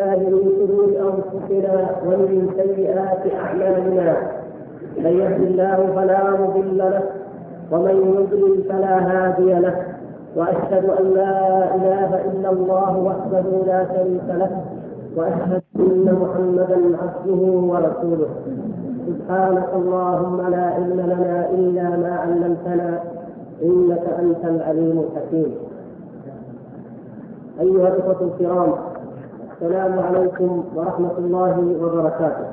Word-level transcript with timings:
من 0.00 0.38
شرور 0.58 0.88
أنفسنا 0.88 1.90
ومن 2.06 2.48
سيئات 2.56 3.34
أعمالنا 3.34 4.16
من 4.98 5.06
يهد 5.06 5.42
الله 5.42 5.92
فلا 5.96 6.30
مضل 6.30 6.78
له 6.78 7.02
ومن 7.72 7.96
يضلل 8.16 8.62
فلا 8.68 8.98
هادي 8.98 9.52
له 9.52 9.76
وأشهد 10.36 10.84
أن 10.84 11.14
لا 11.14 11.74
إله 11.74 12.24
إلا 12.24 12.50
الله 12.50 12.98
وحده 12.98 13.66
لا 13.66 13.86
شريك 13.94 14.28
له 14.28 14.64
وأشهد 15.16 15.62
أن 15.76 16.18
محمدا 16.20 16.78
عبده 17.02 17.42
ورسوله. 17.70 18.28
سبحانك 19.06 19.68
اللهم 19.74 20.50
لا 20.50 20.64
علم 20.64 21.00
لنا 21.00 21.50
إلا 21.50 21.96
ما 21.96 22.18
علمتنا 22.22 23.00
إنك 23.62 24.04
أنت 24.18 24.44
العليم 24.44 25.04
الحكيم. 25.04 25.54
أيها 27.60 27.88
الإخوة 27.88 28.30
الكرام 28.30 28.93
السلام 29.64 29.98
عليكم 29.98 30.64
ورحمة 30.76 31.18
الله 31.18 31.56
وبركاته. 31.82 32.46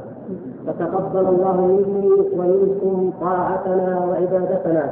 فتقبل 0.68 1.26
الله 1.28 1.58
مني 1.62 2.10
ومنكم 2.38 3.14
طاعتنا 3.22 4.06
وعبادتنا 4.06 4.90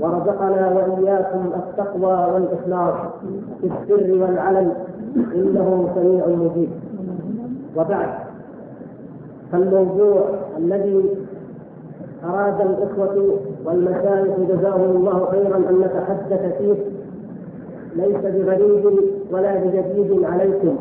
ورزقنا 0.00 0.64
وإياكم 0.76 1.42
التقوى 1.56 2.16
والإخلاص 2.32 2.94
في 3.60 3.66
السر 3.66 4.22
والعلن. 4.22 4.72
إنه 5.34 5.88
سميع 5.94 6.26
مجيب. 6.26 6.70
وبعد 7.76 8.08
فالموضوع 9.52 10.20
الذي 10.58 11.16
أراد 12.24 12.60
الإخوة 12.60 13.38
والمشايخ 13.64 14.34
جزاهم 14.50 14.96
الله 14.96 15.28
خيرا 15.30 15.56
أن 15.56 15.80
نتحدث 15.80 16.58
فيه 16.58 16.76
ليس 17.96 18.22
بغريب 18.24 18.84
ولا 19.32 19.54
بجديد 19.56 20.24
عليكم. 20.24 20.76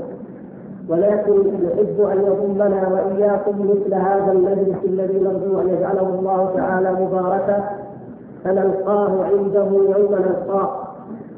ولكن 0.90 1.34
نحب 1.34 2.02
أن 2.02 2.22
يضمنا 2.28 2.88
وإياكم 2.94 3.70
مثل 3.70 3.94
هذا 3.94 4.32
المجلس 4.32 4.78
الذي 4.86 5.20
نرجو 5.20 5.60
أن 5.62 5.68
يجعله 5.70 6.20
الله 6.20 6.52
تعالى 6.56 6.92
مباركا 6.92 7.64
فنلقاه 8.44 9.24
عنده 9.24 9.66
يوم 9.66 10.12
نلقاه. 10.12 10.86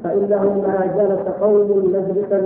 فإنه 0.04 0.42
ما 0.42 0.86
جلس 0.96 1.34
قوم 1.40 1.92
مجلسا 1.94 2.38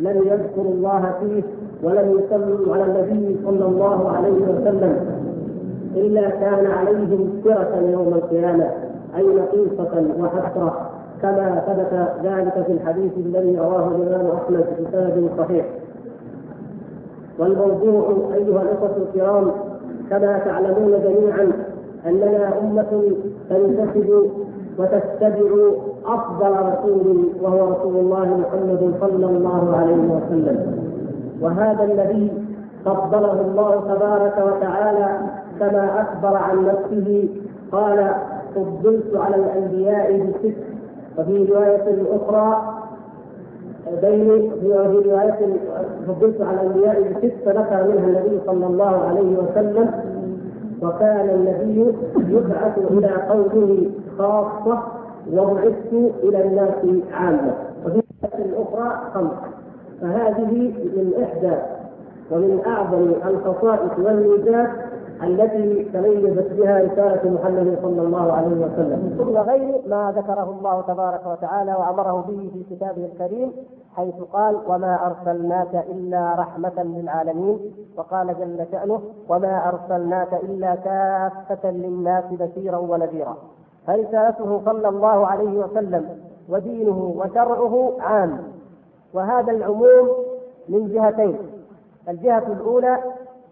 لم 0.00 0.16
يذكروا 0.16 0.72
الله 0.72 1.12
فيه 1.20 1.42
ولم 1.82 2.10
يصلوا 2.18 2.74
على 2.74 2.84
النبي 2.84 3.36
صلى 3.44 3.64
الله 3.64 4.10
عليه 4.10 4.42
وسلم 4.42 4.96
إلا 5.96 6.30
كان 6.30 6.66
عليهم 6.66 7.40
سرة 7.44 7.90
يوم 7.92 8.08
القيامة 8.08 8.70
أي 9.16 9.22
نقيصة 9.26 10.04
وحسرة 10.20 10.90
كما 11.22 11.62
ثبت 11.66 12.08
ذلك 12.24 12.66
في 12.66 12.72
الحديث 12.72 13.12
الذي 13.16 13.58
رواه 13.58 13.88
الإمام 13.88 14.26
أحمد 14.36 14.64
بسند 14.80 15.30
صحيح. 15.38 15.64
والموضوع 17.38 18.10
أيها 18.34 18.62
الأخوة 18.62 18.96
الكرام 18.96 19.50
كما 20.10 20.38
تعلمون 20.38 20.92
جميعا 21.04 21.52
أننا 22.06 22.58
أمة 22.60 23.12
تنتسب 23.50 24.30
وتتبع 24.78 25.70
أفضل 26.06 26.50
رسول 26.50 27.24
وهو 27.42 27.70
رسول 27.72 27.96
الله 27.96 28.24
محمد 28.24 28.94
صلى 29.00 29.26
الله 29.26 29.76
عليه 29.76 29.96
وسلم. 29.96 30.78
وهذا 31.40 31.84
الذي 31.84 32.32
فضله 32.84 33.40
الله 33.40 33.94
تبارك 33.94 34.38
وتعالى 34.46 35.18
كما 35.60 36.00
أخبر 36.02 36.36
عن 36.36 36.66
نفسه 36.66 37.28
قال 37.72 38.14
فضلت 38.54 39.16
على 39.16 39.36
الأنبياء 39.36 40.20
بست 40.26 40.56
وفي 41.18 41.44
رواية 41.52 42.02
أخرى 42.16 42.81
بين 44.02 44.50
في 44.60 44.72
روايه 45.08 45.56
فضلت 46.08 46.40
على 46.40 46.60
الأنبياء 46.60 47.02
بست 47.12 47.34
فذكر 47.44 47.88
منها 47.88 48.06
النبي 48.06 48.40
صلى 48.46 48.66
الله 48.66 48.96
عليه 49.08 49.36
وسلم 49.38 49.90
وكان 50.82 51.30
النبي 51.30 51.94
يبعث 52.16 52.78
إلى 52.90 53.08
قومه 53.28 53.90
خاصة 54.18 54.82
وبعثت 55.32 55.92
إلى 56.22 56.44
الناس 56.44 57.02
عامة. 57.12 57.54
وفي 57.86 58.02
أخرى 58.56 59.00
خمس. 59.14 59.30
فهذه 60.00 60.72
من 60.96 61.12
إحدى 61.22 61.54
ومن 62.30 62.60
أعظم 62.66 63.12
الخصائص 63.28 63.98
والميزات 63.98 64.68
التي 65.22 65.84
تميزت 65.84 66.52
بها 66.52 66.78
رسالة 66.78 67.30
محمد 67.30 67.78
صلى 67.82 68.02
الله 68.02 68.32
عليه 68.32 68.66
وسلم. 68.66 69.16
وغير 69.20 69.82
ما 69.86 70.12
ذكره 70.16 70.50
الله 70.58 70.80
تبارك 70.82 71.26
وتعالى 71.26 71.74
وأمره 71.74 72.24
به 72.28 72.50
في 72.52 72.74
كتابه 72.74 73.04
الكريم 73.04 73.52
حيث 73.96 74.14
قال 74.32 74.56
وما 74.66 75.06
أرسلناك 75.06 75.74
إلا 75.90 76.34
رحمة 76.38 76.82
للعالمين 76.82 77.58
وقال 77.96 78.26
جل 78.26 78.66
شأنه 78.72 79.00
وما 79.28 79.68
أرسلناك 79.68 80.34
إلا 80.34 80.74
كافة 80.74 81.70
للناس 81.70 82.24
بشيرا 82.30 82.76
ونذيرا 82.76 83.36
فرسالته 83.86 84.60
صلى 84.64 84.88
الله 84.88 85.26
عليه 85.26 85.58
وسلم 85.58 86.04
ودينه 86.48 87.14
وشرعه 87.16 87.92
عام. 88.00 88.38
وهذا 89.14 89.52
العموم 89.52 90.08
من 90.68 90.88
جهتين. 90.88 91.36
الجهة 92.08 92.46
الأولى 92.52 92.98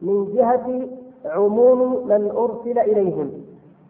من 0.03 0.35
جهة 0.35 0.89
عموم 1.25 2.07
من 2.07 2.31
أرسل 2.37 2.79
إليهم. 2.79 3.31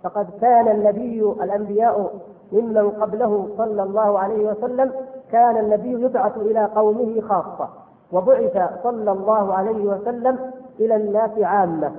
فقد 0.04 0.26
كان 0.40 0.68
النبي 0.68 1.22
الأنبياء 1.22 2.14
ممن 2.52 2.90
قبله 2.90 3.48
صلى 3.58 3.82
الله 3.82 4.18
عليه 4.18 4.50
وسلم 4.50 4.92
كان 5.32 5.56
النبي 5.56 5.90
يبعث 6.04 6.36
إلى 6.36 6.64
قومه 6.64 7.20
خاصة 7.20 7.68
وبعث 8.12 8.82
صلى 8.82 9.12
الله 9.12 9.54
عليه 9.54 9.84
وسلم 9.84 10.38
إلى 10.80 10.96
الناس 10.96 11.38
عامة. 11.38 11.92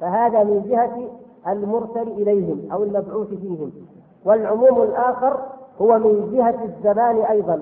فهذا 0.00 0.44
من 0.44 0.62
جهة 0.68 1.08
المرسل 1.52 2.08
إليهم 2.08 2.68
أو 2.72 2.82
المبعوث 2.82 3.28
فيهم. 3.28 3.72
والعموم 4.24 4.82
الآخر 4.82 5.40
هو 5.82 5.98
من 5.98 6.30
جهة 6.32 6.64
الزمان 6.64 7.16
أيضا 7.16 7.60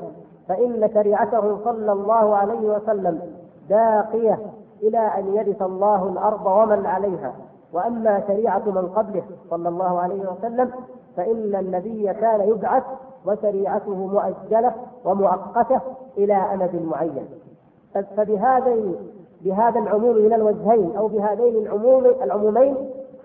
فإن 0.49 0.91
شريعته 0.95 1.59
صلى 1.65 1.93
الله 1.93 2.37
عليه 2.37 2.61
وسلم 2.77 3.21
باقية 3.69 4.39
إلى 4.83 4.99
أن 4.99 5.35
يرث 5.35 5.63
الله 5.63 6.09
الأرض 6.09 6.47
ومن 6.47 6.87
عليها. 6.87 7.35
وأما 7.73 8.23
شريعة 8.27 8.63
من 8.67 8.89
قبله 8.89 9.23
صلى 9.51 9.69
الله 9.69 10.01
عليه 10.01 10.31
وسلم 10.31 10.71
فإن 11.17 11.55
النبي 11.55 12.15
كان 12.15 12.41
يبعث 12.49 12.83
وشريعته 13.27 13.95
مؤجلة 13.95 14.75
ومؤقتة 15.05 15.81
إلى 16.19 16.35
أمد 16.35 16.83
معين. 16.85 17.27
فبهذين 18.17 18.97
بهذا 19.45 19.81
العموم 19.81 20.17
من 20.17 20.33
الوجهين 20.33 20.97
أو 20.97 21.09
بهذين 21.09 21.57
العموم 21.57 22.05
العمومين 22.23 22.77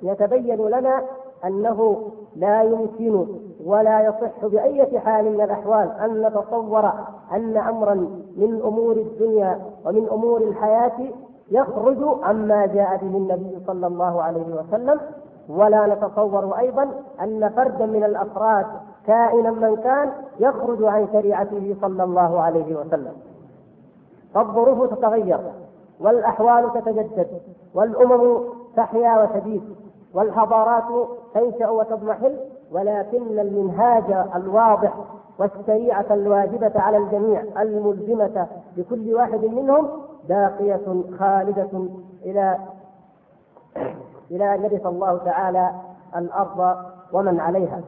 يتبين 0.02 0.68
لنا 0.68 1.04
أنه 1.46 2.02
لا 2.36 2.64
يمكن 2.64 3.26
ولا 3.66 4.02
يصح 4.02 4.46
بأية 4.46 5.00
حال 5.00 5.26
من 5.34 5.42
الأحوال 5.42 5.92
أن 5.92 6.22
نتصور 6.28 6.92
أن 7.32 7.58
أمرا 7.58 7.94
من 8.38 8.62
أمور 8.66 8.98
الدنيا 8.98 9.62
ومن 9.86 10.08
أمور 10.12 10.42
الحياة 10.42 10.98
يخرج 11.52 11.98
عما 12.24 12.66
جاء 12.66 12.98
به 12.98 13.18
النبي 13.18 13.58
صلى 13.68 13.88
الله 13.88 14.22
عليه 14.22 14.56
وسلم 14.56 15.00
ولا 15.50 15.86
نتصور 15.96 16.58
أيضا 16.58 16.90
أن 17.22 17.50
فردا 17.50 17.86
من 17.86 18.04
الأفراد 18.04 18.66
كائنا 19.08 19.52
من 19.52 19.76
كان 19.76 20.12
يخرج 20.40 20.84
عن 20.84 21.08
شريعته 21.14 21.76
صلى 21.82 22.04
الله 22.04 22.42
عليه 22.42 22.76
وسلم. 22.76 23.14
فالظروف 24.34 24.94
تتغير 24.94 25.40
والأحوال 26.00 26.74
تتجدد 26.74 27.28
والأمم 27.76 28.40
تحيا 28.76 29.24
وتبيد 29.24 29.64
والحضارات 30.14 31.08
تنشأ 31.34 31.70
وتضمحل 31.70 32.38
ولكن 32.72 33.40
المنهاج 33.40 34.26
الواضح 34.36 34.94
والشريعة 35.40 36.06
الواجبة 36.12 36.72
على 36.76 36.98
الجميع 36.98 37.44
الملزمة 37.62 38.48
لكل 38.78 39.14
واحد 39.14 39.46
منهم 39.46 39.88
باقية 40.30 41.04
خالدة 41.20 41.88
إلى 42.26 42.58
إلى 44.32 44.56
أن 44.56 44.64
يرث 44.64 44.86
الله 44.86 45.18
تعالى 45.18 45.72
الأرض 46.16 46.76
ومن 47.14 47.40
عليها. 47.40 47.82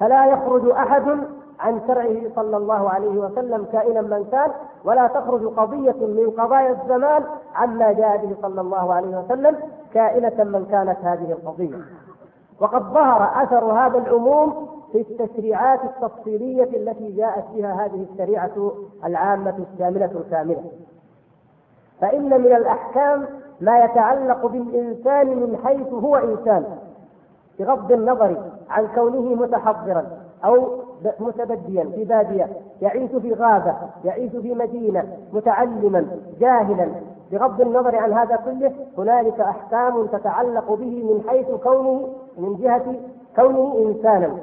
فلا 0.00 0.26
يخرج 0.26 0.68
أحد 0.68 1.18
عن 1.60 1.80
شرعه 1.86 2.34
صلى 2.36 2.56
الله 2.56 2.90
عليه 2.90 3.18
وسلم 3.18 3.64
كائنا 3.72 4.00
من 4.02 4.24
كان 4.32 4.50
ولا 4.84 5.06
تخرج 5.06 5.46
قضية 5.46 6.06
من 6.06 6.30
قضايا 6.38 6.70
الزمان 6.82 7.24
عما 7.54 7.92
جاء 7.92 8.26
به 8.26 8.36
صلى 8.42 8.60
الله 8.60 8.94
عليه 8.94 9.18
وسلم 9.18 9.56
كائنة 9.94 10.44
من 10.44 10.66
كانت 10.70 10.98
هذه 11.02 11.32
القضية. 11.32 11.76
وقد 12.60 12.82
ظهر 12.82 13.42
أثر 13.42 13.64
هذا 13.64 13.98
العموم 13.98 14.68
في 14.92 15.00
التشريعات 15.00 15.80
التفصيلية 15.84 16.64
التي 16.76 17.12
جاءت 17.12 17.44
بها 17.54 17.84
هذه 17.84 18.06
الشريعة 18.12 18.72
العامة 19.04 19.64
الشاملة 19.72 20.10
الكاملة. 20.24 20.64
فإن 22.00 22.40
من 22.40 22.52
الأحكام 22.56 23.26
ما 23.60 23.84
يتعلق 23.84 24.46
بالإنسان 24.46 25.26
من 25.26 25.58
حيث 25.64 25.92
هو 25.92 26.16
إنسان 26.16 26.64
بغض 27.58 27.92
النظر 27.92 28.36
عن 28.70 28.88
كونه 28.94 29.34
متحضرا 29.34 30.06
أو 30.44 30.68
متبديا 31.20 31.84
في 31.84 32.04
بادية 32.04 32.48
يعيش 32.82 33.10
في 33.10 33.34
غابة 33.34 33.74
يعيش 34.04 34.32
في 34.36 34.54
مدينة 34.54 35.04
متعلما 35.32 36.06
جاهلا 36.40 36.88
بغض 37.32 37.60
النظر 37.60 37.96
عن 37.96 38.12
هذا 38.12 38.36
كله 38.36 38.72
هنالك 38.98 39.40
أحكام 39.40 40.06
تتعلق 40.06 40.72
به 40.74 41.04
من 41.04 41.22
حيث 41.28 41.46
كونه 41.50 42.08
من 42.38 42.56
جهة 42.56 42.94
كونه 43.36 43.74
انسانا. 43.78 44.36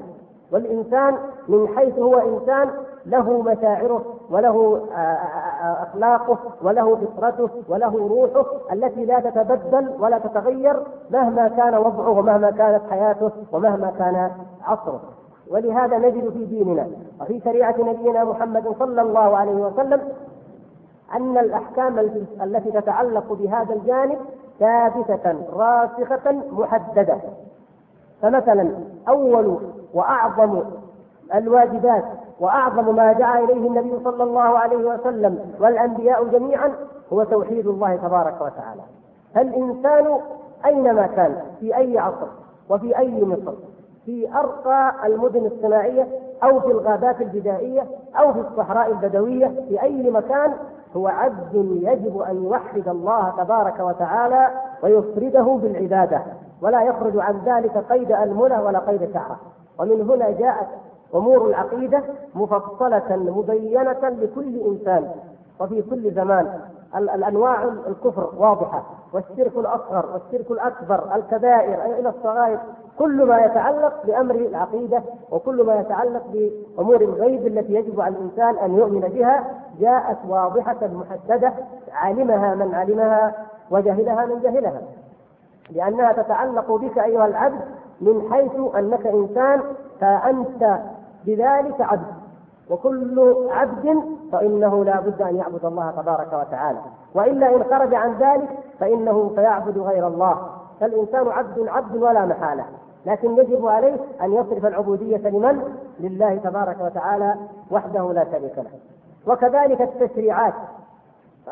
والإنسان 0.51 1.18
من 1.48 1.68
حيث 1.68 2.00
هو 2.00 2.18
إنسان 2.18 2.69
له 3.06 3.42
مشاعره 3.42 4.01
وله 4.30 4.81
آه، 4.92 4.98
آه، 4.98 5.63
آه، 5.63 5.83
أخلاقه 5.83 6.38
وله 6.62 6.95
فطرته 6.95 7.50
وله 7.69 7.98
روحه 7.98 8.45
التي 8.74 9.06
لا 9.06 9.19
تتبدل 9.19 9.89
ولا 10.00 10.19
تتغير 10.19 10.83
مهما 11.12 11.48
كان 11.48 11.75
وضعه 11.75 12.09
ومهما 12.09 12.51
كانت 12.51 12.81
حياته 12.89 13.31
ومهما 13.51 13.92
كان 14.00 14.31
عصره. 14.63 15.01
ولهذا 15.51 15.98
نجد 15.98 16.30
في 16.30 16.45
ديننا 16.45 16.88
وفي 17.21 17.39
شريعة 17.39 17.75
نبينا 17.80 18.24
محمد 18.24 18.75
صلى 18.80 19.01
الله 19.01 19.38
عليه 19.38 19.56
وسلم 19.56 20.01
أن 21.15 21.38
الأحكام 21.38 22.00
التي 22.42 22.71
تتعلق 22.71 23.33
بهذا 23.33 23.74
الجانب 23.74 24.18
ثابتة 24.59 25.36
راسخة 25.53 26.31
محددة. 26.51 27.18
فمثلا 28.21 28.69
أول 29.07 29.57
وأعظم 29.94 30.62
الواجبات 31.36 32.03
وأعظم 32.41 32.95
ما 32.95 33.13
دعا 33.13 33.39
إليه 33.39 33.67
النبي 33.67 34.03
صلى 34.03 34.23
الله 34.23 34.41
عليه 34.41 34.77
وسلم 34.77 35.53
والأنبياء 35.59 36.23
جميعا 36.23 36.71
هو 37.13 37.23
توحيد 37.23 37.67
الله 37.67 37.95
تبارك 37.95 38.41
وتعالى. 38.41 38.81
فالإنسان 39.35 40.17
أينما 40.65 41.07
كان 41.07 41.35
في 41.59 41.77
أي 41.77 41.99
عصر 41.99 42.27
وفي 42.69 42.97
أي 42.97 43.25
مصر 43.25 43.53
في 44.05 44.29
أرقى 44.35 44.93
المدن 45.05 45.45
الصناعية 45.45 46.07
أو 46.43 46.59
في 46.59 46.67
الغابات 46.67 47.21
البدائية 47.21 47.85
أو 48.19 48.33
في 48.33 48.39
الصحراء 48.39 48.91
البدوية 48.91 49.47
في 49.69 49.81
أي 49.81 50.09
مكان 50.11 50.53
هو 50.95 51.07
عبد 51.07 51.53
يجب 51.81 52.21
أن 52.21 52.43
يوحد 52.43 52.88
الله 52.88 53.33
تبارك 53.38 53.79
وتعالى 53.79 54.47
ويفرده 54.83 55.41
بالعبادة 55.43 56.21
ولا 56.61 56.83
يخرج 56.83 57.17
عن 57.17 57.41
ذلك 57.45 57.77
قيد 57.89 58.11
المنى 58.11 58.57
ولا 58.57 58.79
قيد 58.79 59.13
شعرة. 59.13 59.39
ومن 59.79 60.09
هنا 60.09 60.31
جاءت 60.31 60.67
أمور 61.15 61.47
العقيدة 61.47 62.03
مفصلة 62.35 63.03
مبينة 63.09 64.09
لكل 64.09 64.59
إنسان 64.59 65.11
وفي 65.59 65.81
كل 65.81 66.11
زمان. 66.11 66.59
الأنواع 66.95 67.63
الكفر 67.63 68.29
واضحة 68.37 68.83
والشرك 69.13 69.57
الأصغر 69.57 70.05
والشرك 70.13 70.51
الأكبر 70.51 71.15
الكبائر 71.15 71.85
إلى 71.99 72.09
الصغائر. 72.09 72.59
كل 72.99 73.25
ما 73.25 73.39
يتعلق 73.45 74.05
بأمر 74.05 74.35
العقيدة 74.35 75.01
وكل 75.31 75.63
ما 75.63 75.75
يتعلق 75.75 76.23
بأمور 76.33 77.01
الغيب 77.01 77.47
التي 77.47 77.73
يجب 77.73 78.01
على 78.01 78.15
الإنسان 78.15 78.57
أن 78.57 78.77
يؤمن 78.77 78.99
بها 78.99 79.45
جاءت 79.79 80.17
واضحة 80.27 80.77
محددة 80.87 81.53
علمها 81.93 82.55
من 82.55 82.75
علمها 82.75 83.35
وجهلها 83.71 84.25
من 84.25 84.39
جهلها. 84.41 84.81
لأنها 85.71 86.13
تتعلق 86.13 86.71
بك 86.71 86.97
أيها 86.97 87.25
العبد 87.25 87.59
من 88.01 88.27
حيث 88.31 88.75
أنك 88.75 89.07
إنسان 89.07 89.61
فأنت 89.99 90.79
بذلك 91.25 91.81
عبد. 91.81 92.13
وكل 92.69 93.47
عبد 93.51 94.03
فإنه 94.31 94.85
لا 94.85 95.00
بد 95.00 95.21
أن 95.21 95.35
يعبد 95.35 95.65
الله 95.65 95.91
تبارك 95.91 96.33
وتعالى. 96.33 96.79
وإلا 97.15 97.56
إن 97.56 97.63
خرج 97.63 97.95
عن 97.95 98.13
ذلك 98.13 98.50
فإنه 98.79 99.31
سيعبد 99.35 99.77
غير 99.77 100.07
الله. 100.07 100.50
فالإنسان 100.79 101.27
عبد 101.27 101.68
عبد 101.68 101.95
ولا 101.95 102.25
محالة. 102.25 102.65
لكن 103.06 103.38
يجب 103.38 103.68
عليه 103.68 103.97
أن 104.21 104.33
يصرف 104.33 104.65
العبودية 104.65 105.29
لمن؟ 105.29 105.77
لله 106.00 106.35
تبارك 106.35 106.77
وتعالى 106.81 107.35
وحده 107.71 108.13
لا 108.13 108.25
شريك 108.31 108.57
له. 108.57 108.71
وكذلك 109.27 109.81
التشريعات. 109.81 110.53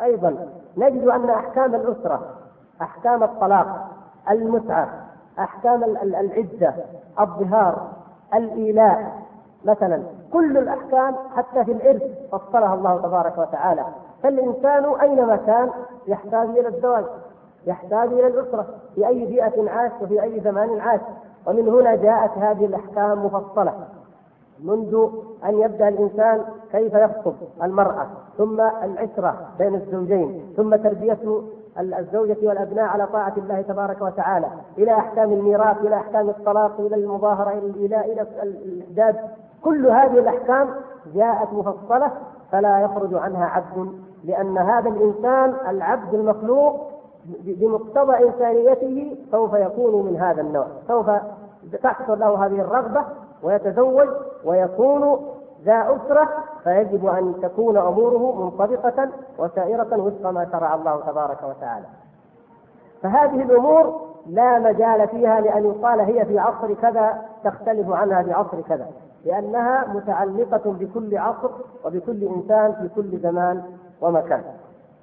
أيضا 0.04 0.48
نجد 0.78 1.08
أن 1.08 1.30
أحكام 1.30 1.76
الأسرة 1.76 2.22
أحكام 2.82 3.24
الطلاق 3.24 3.88
المتعة 4.32 4.90
أحكام 5.40 5.84
العدة 5.84 6.74
الظهار 7.20 7.88
الإيلاء 8.34 9.12
مثلا 9.66 10.04
كل 10.34 10.58
الأحكام 10.58 11.16
حتى 11.36 11.66
في 11.66 11.72
الإرث 11.72 12.04
فصلها 12.32 12.74
الله 12.74 12.98
تبارك 13.02 13.38
وتعالى. 13.38 13.86
فالإنسان 14.24 14.86
أينما 15.02 15.36
كان 15.36 15.70
يحتاج 16.08 16.50
إلى 16.50 16.68
الزواج 16.68 17.06
يحتاج 17.68 18.08
إلى 18.14 18.28
الأسرة 18.28 18.66
في 18.96 19.08
أي 19.08 19.26
بيئة 19.26 19.70
عاش 19.70 19.92
وفي 20.02 20.24
أي 20.24 20.40
زمان 20.40 20.80
عاش. 20.80 21.02
ومن 21.48 21.68
هنا 21.70 21.96
جاءت 21.96 22.38
هذه 22.38 22.66
الأحكام 22.66 23.26
مفصلة. 23.26 23.74
منذ 24.64 25.10
أن 25.46 25.60
يبدأ 25.60 25.88
الإنسان 25.88 26.42
كيف 26.72 26.94
يخطب 26.94 27.34
المرأة 27.64 28.08
ثم 28.38 28.62
العشرة 28.62 29.36
بين 29.58 29.76
الزوجين 29.76 30.54
ثم 30.58 30.76
تربية 30.76 31.18
الزوجة 31.80 32.38
والأبناء 32.44 32.86
على 32.86 33.08
طاعة 33.08 33.34
الله 33.38 33.62
تبارك 33.62 34.02
وتعالى. 34.02 34.48
إلى 34.78 34.92
أحكام 34.92 35.32
الميراث 35.34 35.78
إلى 35.82 35.96
أحكام 35.96 36.30
الطلاق 36.30 36.80
إلى 36.80 36.96
المظاهرة 36.96 37.50
إلى 37.76 38.14
إلى 38.14 38.22
الإحداد 38.44 39.16
كل 39.64 39.88
هذه 39.88 40.20
الأحكام 40.20 40.70
جاءت 41.16 41.54
مفصلة 41.54 42.12
فلا 42.52 42.80
يخرج 42.80 43.14
عنها 43.14 43.46
عبد 43.46 43.94
لأن 44.24 44.58
هذا 44.58 44.90
الإنسان 44.90 45.54
العبد 45.70 46.14
المخلوق 46.14 46.90
بمقتضى 47.44 48.28
إنسانيته 48.28 49.18
سوف 49.32 49.54
يكون 49.54 50.06
من 50.06 50.18
هذا 50.18 50.42
النوع 50.42 50.68
سوف 50.88 51.10
تحصل 51.84 52.20
له 52.20 52.46
هذه 52.46 52.62
الرغبة 52.62 53.06
ويتزوج 53.44 54.08
ويكون 54.46 55.20
ذا 55.66 55.96
أسرة 55.96 56.30
فيجب 56.64 57.06
أن 57.06 57.34
تكون 57.42 57.78
أموره 57.78 58.44
منطبقة 58.44 59.10
وسائرة 59.38 59.98
وفق 59.98 60.30
ما 60.30 60.48
شرع 60.52 60.76
الله 60.76 61.02
تبارك 61.08 61.44
وتعالى. 61.44 61.86
فهذه 63.04 63.42
الأمور 63.42 64.02
لا 64.28 64.60
مجال 64.60 65.08
فيها 65.08 65.42
لأن 65.42 65.66
يقال 65.66 66.00
هي 66.00 66.26
في 66.26 66.40
عصر 66.40 66.74
كذا 66.74 67.22
تختلف 67.44 67.92
عنها 67.92 68.24
في 68.24 68.34
عصر 68.34 68.62
كذا. 68.62 68.88
لأنها 69.26 69.86
متعلقة 69.94 70.72
بكل 70.72 71.18
عصر 71.18 71.50
وبكل 71.86 72.24
إنسان 72.24 72.74
في 72.74 72.90
كل 72.96 73.20
زمان 73.20 73.64
ومكان. 74.02 74.44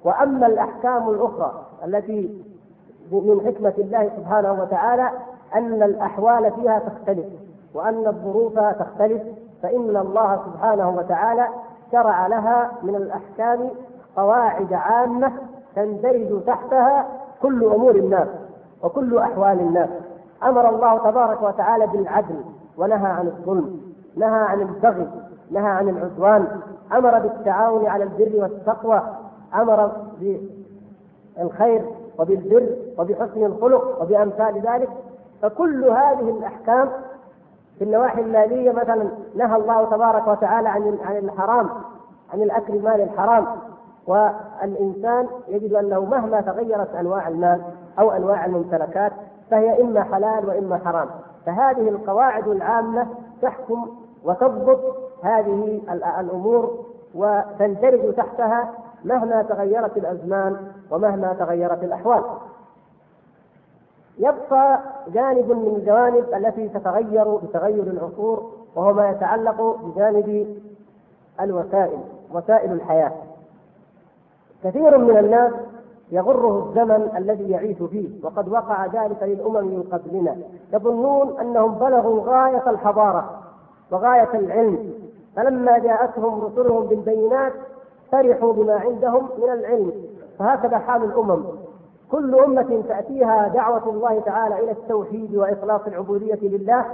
وأما 0.03 0.47
الأحكام 0.47 1.09
الأخرى 1.09 1.65
التي 1.85 2.43
من 3.11 3.41
حكمة 3.45 3.73
الله 3.77 4.11
سبحانه 4.17 4.51
وتعالى 4.61 5.11
أن 5.55 5.83
الأحوال 5.83 6.51
فيها 6.51 6.79
تختلف 6.79 7.25
وأن 7.73 8.07
الظروف 8.07 8.59
تختلف 8.59 9.21
فإن 9.63 9.97
الله 9.97 10.41
سبحانه 10.45 10.89
وتعالى 10.89 11.47
شرع 11.91 12.27
لها 12.27 12.71
من 12.83 12.95
الأحكام 12.95 13.69
قواعد 14.17 14.73
عامة 14.73 15.31
تندرج 15.75 16.43
تحتها 16.45 17.05
كل 17.41 17.65
أمور 17.65 17.95
الناس 17.95 18.27
وكل 18.83 19.17
أحوال 19.17 19.59
الناس. 19.59 19.89
أمر 20.43 20.69
الله 20.69 20.97
تبارك 21.11 21.41
وتعالى 21.41 21.87
بالعدل 21.87 22.41
ونهى 22.77 23.07
عن 23.11 23.27
الظلم. 23.27 23.86
نهى 24.17 24.39
عن 24.39 24.61
البغي 24.61 25.07
نهى 25.51 25.69
عن 25.69 25.89
العدوان 25.89 26.47
أمر 26.93 27.19
بالتعاون 27.19 27.85
على 27.85 28.03
البر 28.03 28.31
والتقوى 28.35 29.01
أمر 29.55 29.91
بالخير 31.37 31.85
وبالبر 32.19 32.69
وبحسن 32.97 33.45
الخلق 33.45 34.01
وبأمثال 34.01 34.61
ذلك. 34.61 34.89
فكل 35.41 35.83
هذه 35.83 36.29
الأحكام 36.29 36.89
في 37.77 37.83
النواحي 37.83 38.21
المالية 38.21 38.71
مثلا 38.71 39.09
نهى 39.35 39.55
الله 39.55 39.85
تبارك 39.85 40.27
وتعالى 40.27 40.69
عن 40.69 40.97
عن 41.05 41.17
الحرام 41.17 41.69
عن 42.33 42.41
الأكل 42.41 42.81
مال 42.81 43.01
الحرام. 43.01 43.45
والإنسان 44.07 45.27
يجد 45.47 45.73
أنه 45.73 46.05
مهما 46.05 46.41
تغيرت 46.41 46.95
أنواع 46.95 47.27
المال 47.27 47.61
أو 47.99 48.11
أنواع 48.11 48.45
الممتلكات 48.45 49.11
فهي 49.51 49.81
إما 49.81 50.03
حلال 50.03 50.47
وإما 50.49 50.77
حرام. 50.85 51.07
فهذه 51.45 51.89
القواعد 51.89 52.47
العامة 52.47 53.07
تحكم 53.41 53.87
وتضبط 54.27 54.79
هذه 55.23 55.81
الأمور 56.19 56.85
وتندرج 57.15 58.13
تحتها 58.13 58.73
مهما 59.05 59.41
تغيرت 59.43 59.97
الأزمان 59.97 60.57
ومهما 60.91 61.33
تغيرت 61.33 61.83
الأحوال. 61.83 62.23
يبقى 64.17 64.79
جانب 65.13 65.51
من 65.51 65.75
الجوانب 65.75 66.33
التي 66.33 66.69
تتغير 66.69 67.35
بتغير 67.35 67.83
العصور 67.83 68.51
وهو 68.75 68.93
ما 68.93 69.09
يتعلق 69.09 69.61
بجانب 69.83 70.57
الوسائل 71.41 71.99
وسائل 72.33 72.71
الحياة. 72.71 73.11
كثير 74.63 74.97
من 74.97 75.17
الناس 75.17 75.53
يغره 76.11 76.65
الزمن 76.69 77.09
الذي 77.17 77.49
يعيش 77.49 77.77
فيه 77.77 78.09
وقد 78.23 78.49
وقع 78.49 78.85
ذلك 78.85 79.23
للأمم 79.23 79.67
من 79.67 79.83
قبلنا 79.91 80.35
يظنون 80.73 81.39
أنهم 81.39 81.71
بلغوا 81.71 82.21
غاية 82.25 82.69
الحضارة 82.69 83.46
وغاية 83.91 84.29
العلم. 84.33 84.93
فلما 85.35 85.77
جاءتهم 85.77 86.41
رسلهم 86.41 86.85
بالبينات 86.85 87.53
فرحوا 88.11 88.53
بما 88.53 88.73
عندهم 88.73 89.29
من 89.37 89.49
العلم. 89.49 89.91
فهكذا 90.39 90.77
حال 90.77 91.03
الأمم. 91.03 91.43
كل 92.11 92.35
أمة 92.35 92.83
تأتيها 92.87 93.47
دعوة 93.47 93.89
الله 93.89 94.19
تعالى 94.19 94.63
إلى 94.63 94.71
التوحيد 94.71 95.35
وإخلاص 95.35 95.81
العبودية 95.87 96.39
لله. 96.41 96.85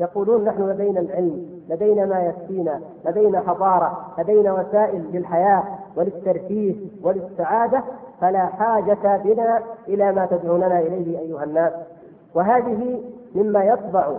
يقولون 0.00 0.44
نحن 0.44 0.62
لدينا 0.62 1.00
العلم 1.00 1.46
لدينا 1.68 2.06
ما 2.06 2.22
يكفينا 2.22 2.80
لدينا 3.04 3.40
حضارة 3.40 4.06
لدينا 4.18 4.52
وسائل 4.52 5.04
للحياة 5.12 5.64
وللترفيه 5.96 6.74
وللسعادة. 7.02 7.82
فلا 8.20 8.46
حاجة 8.46 9.16
بنا 9.24 9.62
إلى 9.88 10.12
ما 10.12 10.26
تدعوننا 10.26 10.80
إليه 10.80 11.18
أيها 11.18 11.44
الناس. 11.44 11.72
وهذه 12.34 13.02
مما 13.34 13.64
يطبع 13.64 14.16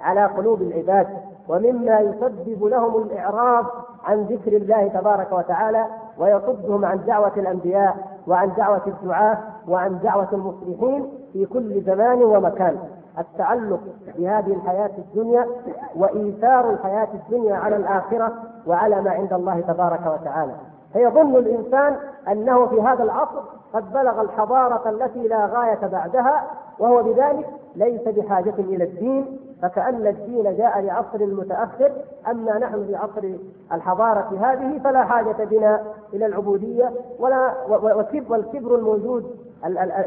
على 0.00 0.24
قلوب 0.24 0.62
العباد 0.62 1.06
ومما 1.48 2.00
يسبب 2.00 2.64
لهم 2.64 3.02
الإعراض 3.02 3.64
عن 4.04 4.22
ذكر 4.22 4.56
الله 4.56 4.88
تبارك 4.88 5.32
وتعالى 5.32 5.86
ويصدهم 6.18 6.84
عن 6.84 7.04
دعوة 7.06 7.32
الأنبياء 7.36 7.96
وعن 8.26 8.52
دعوة 8.56 8.82
الدعاة 8.86 9.38
وعن 9.68 9.98
دعوة 10.02 10.28
المصلحين 10.32 11.12
في 11.32 11.46
كل 11.46 11.80
زمان 11.80 12.22
ومكان. 12.22 12.78
التعلق 13.18 13.80
بهذه 14.18 14.52
الحياة 14.52 14.90
الدنيا 14.98 15.46
وإيثار 15.96 16.70
الحياة 16.70 17.08
الدنيا 17.14 17.56
على 17.56 17.76
الآخرة 17.76 18.32
وعلى 18.66 19.02
ما 19.02 19.10
عند 19.10 19.32
الله 19.32 19.60
تبارك 19.60 20.00
وتعالى. 20.06 20.52
فيظن 20.92 21.36
الإنسان 21.36 21.96
أنه 22.28 22.66
في 22.66 22.82
هذا 22.82 23.02
العصر 23.02 23.40
قد 23.74 23.92
بلغ 23.92 24.20
الحضارة 24.20 24.90
التي 24.90 25.28
لا 25.28 25.46
غاية 25.46 25.86
بعدها 25.86 26.44
وهو 26.78 27.02
بذلك 27.02 27.46
ليس 27.76 28.02
بحاجة 28.08 28.54
إلى 28.58 28.84
الدين 28.84 29.38
فكأن 29.62 30.06
الدين 30.06 30.56
جاء 30.56 30.80
لعصر 30.80 31.26
متأخر 31.26 31.92
أما 32.30 32.58
نحن 32.58 32.86
في 32.86 32.96
عصر 32.96 33.30
الحضارة 33.72 34.38
هذه 34.40 34.78
فلا 34.78 35.04
حاجة 35.04 35.44
بنا 35.44 35.82
إلى 36.14 36.26
العبودية 36.26 36.92
ولا 37.18 37.54
والكبر 38.28 38.74
الموجود 38.74 39.36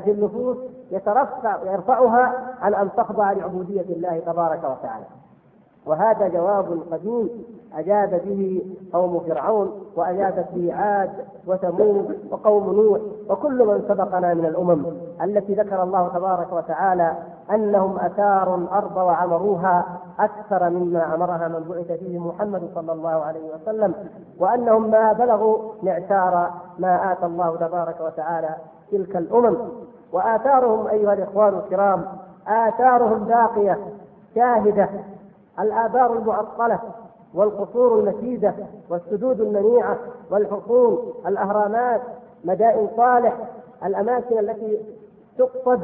في 0.04 0.12
النفوس 0.12 0.58
يترفع 0.92 1.58
يرفعها 1.64 2.56
عن 2.62 2.74
أن 2.74 2.90
تخضع 2.98 3.32
لعبودية 3.32 3.82
الله 3.82 4.20
تبارك 4.20 4.60
وتعالى. 4.64 5.06
وهذا 5.86 6.28
جواب 6.28 6.80
قديم 6.92 7.30
أجاب 7.76 8.22
به 8.26 8.62
قوم 8.94 9.20
فرعون 9.20 9.82
وأجابت 9.96 10.46
به 10.54 10.74
عاد 10.74 11.10
وثمود 11.48 12.18
وقوم 12.32 12.74
نوح 12.74 13.00
وكل 13.30 13.66
من 13.66 13.84
سبقنا 13.88 14.34
من 14.34 14.46
الأمم 14.46 14.86
التي 15.24 15.54
ذكر 15.54 15.84
الله 15.84 16.08
تبارك 16.08 16.54
وتعالى 16.54 17.14
أنهم 17.52 18.00
أثاروا 18.00 18.58
الأرض 18.58 18.98
وعمروها 18.98 19.86
أكثر 20.20 20.70
مما 20.70 21.04
عمرها 21.04 21.48
من 21.48 21.64
بعث 21.70 22.00
فيه 22.00 22.20
محمد 22.20 22.70
صلى 22.76 22.92
الله 22.92 23.10
عليه 23.10 23.54
وسلم 23.56 23.94
وأنهم 24.40 24.92
ما 24.92 25.14
بلغوا 25.14 25.58
معشار 25.84 26.52
ما 26.80 27.12
آتى 27.12 27.26
الله 27.26 27.56
تبارك 27.56 28.02
وتعالى 28.02 28.50
تلك 28.92 29.16
الأمم. 29.16 29.58
وآثارهم 30.14 30.88
أيها 30.88 31.14
الإخوان 31.14 31.54
الكرام 31.54 32.06
آثارهم 32.48 33.24
باقية 33.24 33.80
شاهدة 34.36 34.90
الآبار 35.60 36.14
المعطلة 36.14 36.80
والقصور 37.34 38.00
المكيدة 38.00 38.54
والسدود 38.90 39.42
المنيعة 39.42 39.98
والحصون 40.32 41.14
الأهرامات 41.28 42.02
مدائن 42.44 42.90
صالح 42.98 43.38
الأماكن 43.86 44.40
التي 44.40 44.80
تقصد 45.38 45.84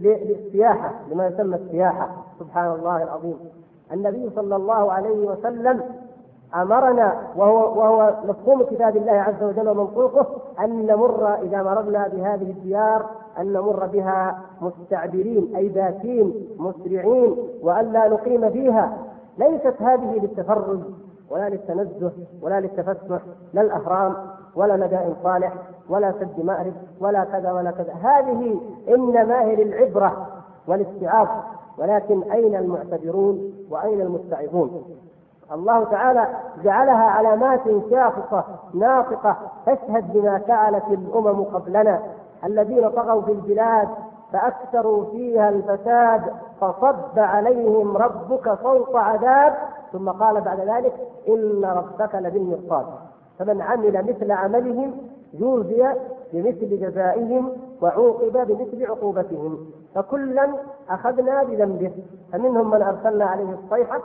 للسياحة 0.00 0.92
لما 1.10 1.26
يسمى 1.26 1.56
السياحة 1.56 2.10
سبحان 2.40 2.70
الله 2.70 3.02
العظيم. 3.02 3.36
النبي 3.92 4.30
صلى 4.36 4.56
الله 4.56 4.92
عليه 4.92 5.26
وسلم 5.26 5.82
أمرنا 6.54 7.14
وهو 7.36 7.78
وهو 7.78 8.14
مفهوم 8.24 8.62
كتاب 8.62 8.96
الله 8.96 9.12
عز 9.12 9.42
وجل 9.42 9.68
ومنطوقه 9.68 10.26
أن 10.60 10.86
نمر 10.86 11.34
إذا 11.34 11.62
مررنا 11.62 12.08
بهذه 12.08 12.50
الديار 12.50 13.06
أن 13.38 13.52
نمر 13.52 13.86
بها 13.86 14.38
مستعبرين 14.60 15.56
أي 15.56 15.68
باكين 15.68 16.48
مسرعين 16.58 17.36
والا 17.62 18.08
نقيم 18.08 18.50
فيها. 18.50 18.98
ليست 19.38 19.74
هذه 19.82 20.18
للتفرج 20.22 20.80
ولا 21.30 21.48
للتنزه 21.48 22.12
ولا 22.42 22.60
للتفسح 22.60 23.22
لا 23.52 23.60
الأهرام. 23.62 24.14
ولا 24.56 24.76
مدائن 24.76 25.14
صالح 25.22 25.52
ولا 25.88 26.12
سد 26.12 26.44
مأرب 26.44 26.72
ولا 27.00 27.24
كذا 27.24 27.52
ولا 27.52 27.70
كذا. 27.70 27.92
هذه 28.02 28.60
إنما 28.88 29.40
هي 29.40 29.64
للعبرة 29.64 30.26
والاستعاف 30.66 31.28
ولكن 31.78 32.22
أين 32.32 32.56
المعتبرون 32.56 33.52
وأين 33.70 34.00
المستعظون 34.00 34.84
الله 35.52 35.84
تعالى 35.84 36.28
جعلها 36.64 37.04
علامات 37.04 37.60
شاخصة 37.90 38.44
ناطقة 38.74 39.36
تشهد 39.66 40.12
بما 40.12 40.38
فعلت 40.38 40.84
الأمم 40.88 41.44
قبلنا. 41.44 42.02
الذين 42.44 42.90
طغوا 42.90 43.22
في 43.22 43.32
البلاد 43.32 43.88
فأكثروا 44.32 45.04
فيها 45.04 45.48
الفساد 45.48 46.22
فصب 46.60 47.18
عليهم 47.18 47.96
ربك 47.96 48.58
صوت 48.62 48.96
عذاب. 48.96 49.54
ثم 49.92 50.10
قال 50.10 50.40
بعد 50.40 50.60
ذلك 50.60 50.92
إن 51.28 51.64
ربك 51.64 52.14
لبالمرصاد. 52.14 52.86
فمن 53.38 53.62
عمل 53.62 54.04
مثل 54.04 54.32
عملهم 54.32 54.94
جوزي 55.34 55.94
بمثل 56.32 56.80
جزائهم 56.80 57.52
وعوقب 57.82 58.32
بمثل 58.32 58.86
عقوبتهم. 58.86 59.58
فكلا 59.94 60.48
أخذنا 60.90 61.42
بذنبه. 61.42 61.92
فمنهم 62.32 62.70
من 62.70 62.82
أرسلنا 62.82 63.24
عليه 63.24 63.54
الصيحة 63.64 64.00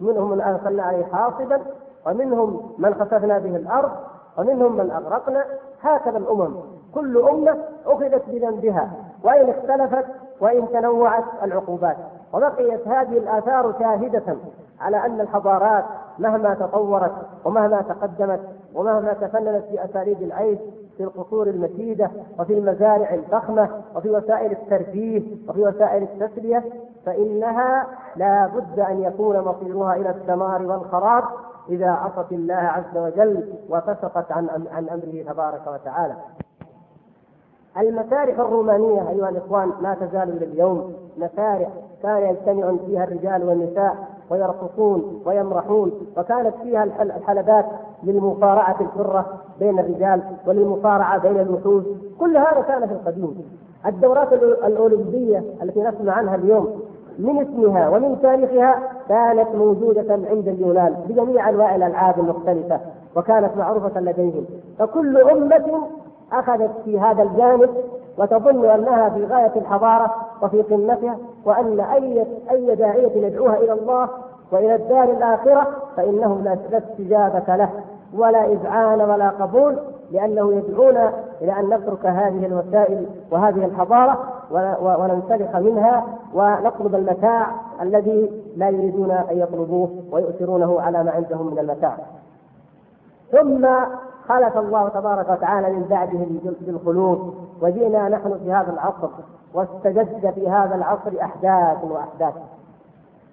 منهم 0.00 0.30
من 0.30 0.40
أرسلنا 0.40 0.82
عليه 0.82 1.04
حاصبا 1.04 1.60
ومنهم 2.06 2.74
من 2.78 2.94
خسفنا 2.94 3.38
به 3.38 3.56
الأرض 3.56 3.90
ومنهم 4.38 4.76
من 4.76 4.90
أغرقنا. 4.90 5.44
هكذا 5.82 6.18
الأمم. 6.18 6.54
كل 6.94 7.18
أمة 7.18 7.58
أخذت 7.86 8.22
بذنبها. 8.28 8.90
وإن 9.24 9.50
اختلفت 9.50 10.06
وإن 10.40 10.68
تنوعت 10.68 11.24
العقوبات. 11.42 11.96
وبقيت 12.34 12.88
هذه 12.88 13.18
الآثار 13.18 13.74
شاهدة 13.78 14.36
على 14.80 15.06
أن 15.06 15.20
الحضارات 15.20 15.84
مهما 16.18 16.54
تطورت 16.54 17.12
ومهما 17.44 17.82
تقدمت 17.82 18.40
ومهما 18.74 19.12
تفننت 19.12 19.64
في 19.64 19.84
أساليب 19.84 20.22
العيش 20.22 20.58
في 20.96 21.04
القصور 21.04 21.46
المكيدة 21.46 22.10
وفي 22.38 22.58
المزارع 22.58 23.14
الفخمة 23.14 23.68
وفي 23.96 24.10
وسائل 24.10 24.52
الترفيه 24.52 25.22
وفي 25.48 25.62
وسائل 25.62 26.02
التسلية 26.02 26.64
فإنها 27.06 27.86
لا 28.16 28.46
بد 28.46 28.80
أن 28.80 29.02
يكون 29.02 29.40
مصيرها 29.40 29.96
إلى 29.96 30.10
الدمار 30.10 30.62
والخراب 30.62 31.24
إذا 31.68 31.90
عصت 31.90 32.32
الله 32.32 32.54
عز 32.54 32.96
وجل 32.96 33.54
وفسقت 33.70 34.32
عن 34.32 34.48
عن 34.72 34.88
أمره 34.88 35.32
تبارك 35.32 35.62
وتعالى. 35.66 36.14
المسارح 37.76 38.38
الرومانية 38.38 39.10
أيها 39.10 39.28
الإخوان 39.28 39.72
ما 39.80 39.94
تزال 39.94 40.36
إلى 40.36 40.44
اليوم 40.44 40.94
مسارح 41.16 41.68
كان 42.02 42.22
يجتمع 42.22 42.76
فيها 42.86 43.04
الرجال 43.04 43.48
والنساء 43.48 44.13
ويرقصون 44.30 45.22
ويمرحون 45.26 45.92
وكانت 46.16 46.54
فيها 46.62 46.84
الحلبات 47.02 47.66
للمصارعة 48.02 48.76
الحرة 48.80 49.26
بين 49.60 49.78
الرجال 49.78 50.22
وللمصارعة 50.46 51.18
بين 51.18 51.40
الوحوش. 51.40 51.84
كل 52.20 52.36
هذا 52.36 52.64
كان 52.68 52.86
في 52.86 52.92
القديم. 52.92 53.44
الدورات 53.86 54.32
الأولمبية 54.32 55.44
التي 55.62 55.82
نسمع 55.82 56.12
عنها 56.12 56.34
اليوم 56.34 56.80
من 57.18 57.38
اسمها 57.42 57.88
ومن 57.88 58.18
تاريخها 58.22 58.78
كانت 59.08 59.48
موجودة 59.54 60.12
عند 60.30 60.48
اليونان 60.48 60.94
بجميع 61.08 61.48
أنواع 61.48 61.76
الألعاب 61.76 62.18
المختلفة 62.20 62.80
وكانت 63.16 63.50
معروفة 63.56 64.00
لديهم. 64.00 64.44
فكل 64.78 65.18
أمة 65.18 65.82
أخذت 66.32 66.70
في 66.84 67.00
هذا 67.00 67.22
الجانب 67.22 67.70
وتظن 68.18 68.64
أنها 68.64 69.08
في 69.08 69.24
غاية 69.24 69.52
الحضارة 69.56 70.14
وفي 70.42 70.62
قمتها 70.62 71.16
وأن 71.44 71.80
أي 71.80 72.26
أي 72.50 72.74
داعية 72.74 73.26
يدعوها 73.26 73.56
إلى 73.56 73.72
الله 73.72 74.08
وإلى 74.52 74.74
الدار 74.74 75.04
الآخرة 75.04 75.66
فإنه 75.96 76.40
لا 76.44 76.78
استجابة 76.78 77.56
له 77.56 77.70
ولا 78.16 78.44
إذعان 78.44 79.00
ولا 79.00 79.28
قبول 79.28 79.76
لأنه 80.12 80.52
يدعونا 80.52 81.12
إلى 81.42 81.52
أن 81.60 81.66
نترك 81.74 82.06
هذه 82.06 82.46
الوسائل 82.46 83.06
وهذه 83.30 83.64
الحضارة 83.64 84.18
وننسلخ 84.80 85.56
منها 85.56 86.04
ونطلب 86.34 86.94
المتاع 86.94 87.46
الذي 87.82 88.30
لا 88.56 88.68
يريدون 88.68 89.10
أن 89.10 89.38
يطلبوه 89.38 89.90
ويؤثرونه 90.12 90.80
على 90.80 91.04
ما 91.04 91.10
عندهم 91.10 91.46
من 91.52 91.58
المتاع. 91.58 91.96
ثم 93.32 93.66
خلق 94.28 94.56
الله 94.56 94.88
تبارك 94.88 95.30
وتعالى 95.30 95.72
من 95.72 95.86
بعده 95.90 96.18
بالخلود 96.60 97.34
وجئنا 97.62 98.08
نحن 98.08 98.38
في 98.44 98.52
هذا 98.52 98.72
العصر 98.72 99.08
واستجد 99.54 100.30
في 100.34 100.48
هذا 100.48 100.74
العصر 100.74 101.12
أحداث 101.22 101.84
وأحداث. 101.84 102.34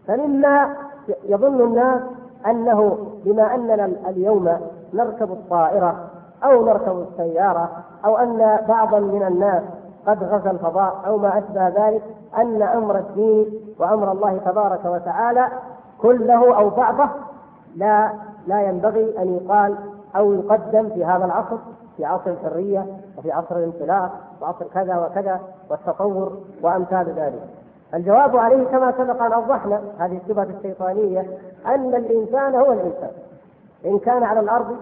فمما 0.08 0.76
يظن 1.24 1.62
الناس 1.62 2.02
أنه 2.48 2.98
بما 3.26 3.56
أننا 3.56 3.86
اليوم 3.86 4.58
نركب 4.94 5.32
الطائرة 5.32 5.96
أو 6.44 6.66
نركب 6.66 7.06
السيارة 7.12 7.70
أو 8.06 8.18
أن 8.18 8.60
بعضا 8.68 9.00
من 9.00 9.24
الناس 9.24 9.64
قد 10.08 10.24
غزا 10.24 10.52
الفضاء 10.52 11.02
أو 11.06 11.18
ما 11.18 11.38
أشبه 11.38 11.68
ذلك 11.68 12.02
أن 12.38 12.62
أمر 12.62 12.98
الدين 12.98 13.46
وأمر 13.80 14.12
الله 14.12 14.38
تبارك 14.38 14.86
وتعالى 14.86 15.48
كله 16.02 16.58
أو 16.58 16.70
بعضه 16.70 17.10
لا 17.76 18.12
لا 18.48 18.62
ينبغي 18.62 19.22
أن 19.22 19.36
يقال 19.36 19.76
أو 20.16 20.34
يقدم 20.34 20.90
في 20.90 21.06
هذا 21.06 21.26
العصر 21.26 21.58
في 21.98 22.06
عصر 22.06 22.32
الحرية 22.32 22.86
وفي 23.18 23.32
عصر 23.32 23.58
الانطلاق 23.58 24.12
وعصر 24.42 24.66
كذا 24.74 24.98
وكذا 24.98 25.40
والتطور 25.70 26.38
وأمثال 26.62 27.14
ذلك. 27.16 27.42
الجواب 27.94 28.38
عليه 28.38 28.64
كما 28.64 28.92
سبق 28.92 29.22
أن 29.24 29.32
أوضحنا 29.32 29.82
هذه 30.00 30.18
الشبهة 30.18 30.48
الشيطانية 30.58 31.38
أن 31.66 31.96
الإنسان 31.96 32.56
هو 32.56 32.72
الإنسان. 32.72 33.12
إن 33.86 34.00
كان 34.00 34.24
على 34.24 34.40
الأرض 34.40 34.76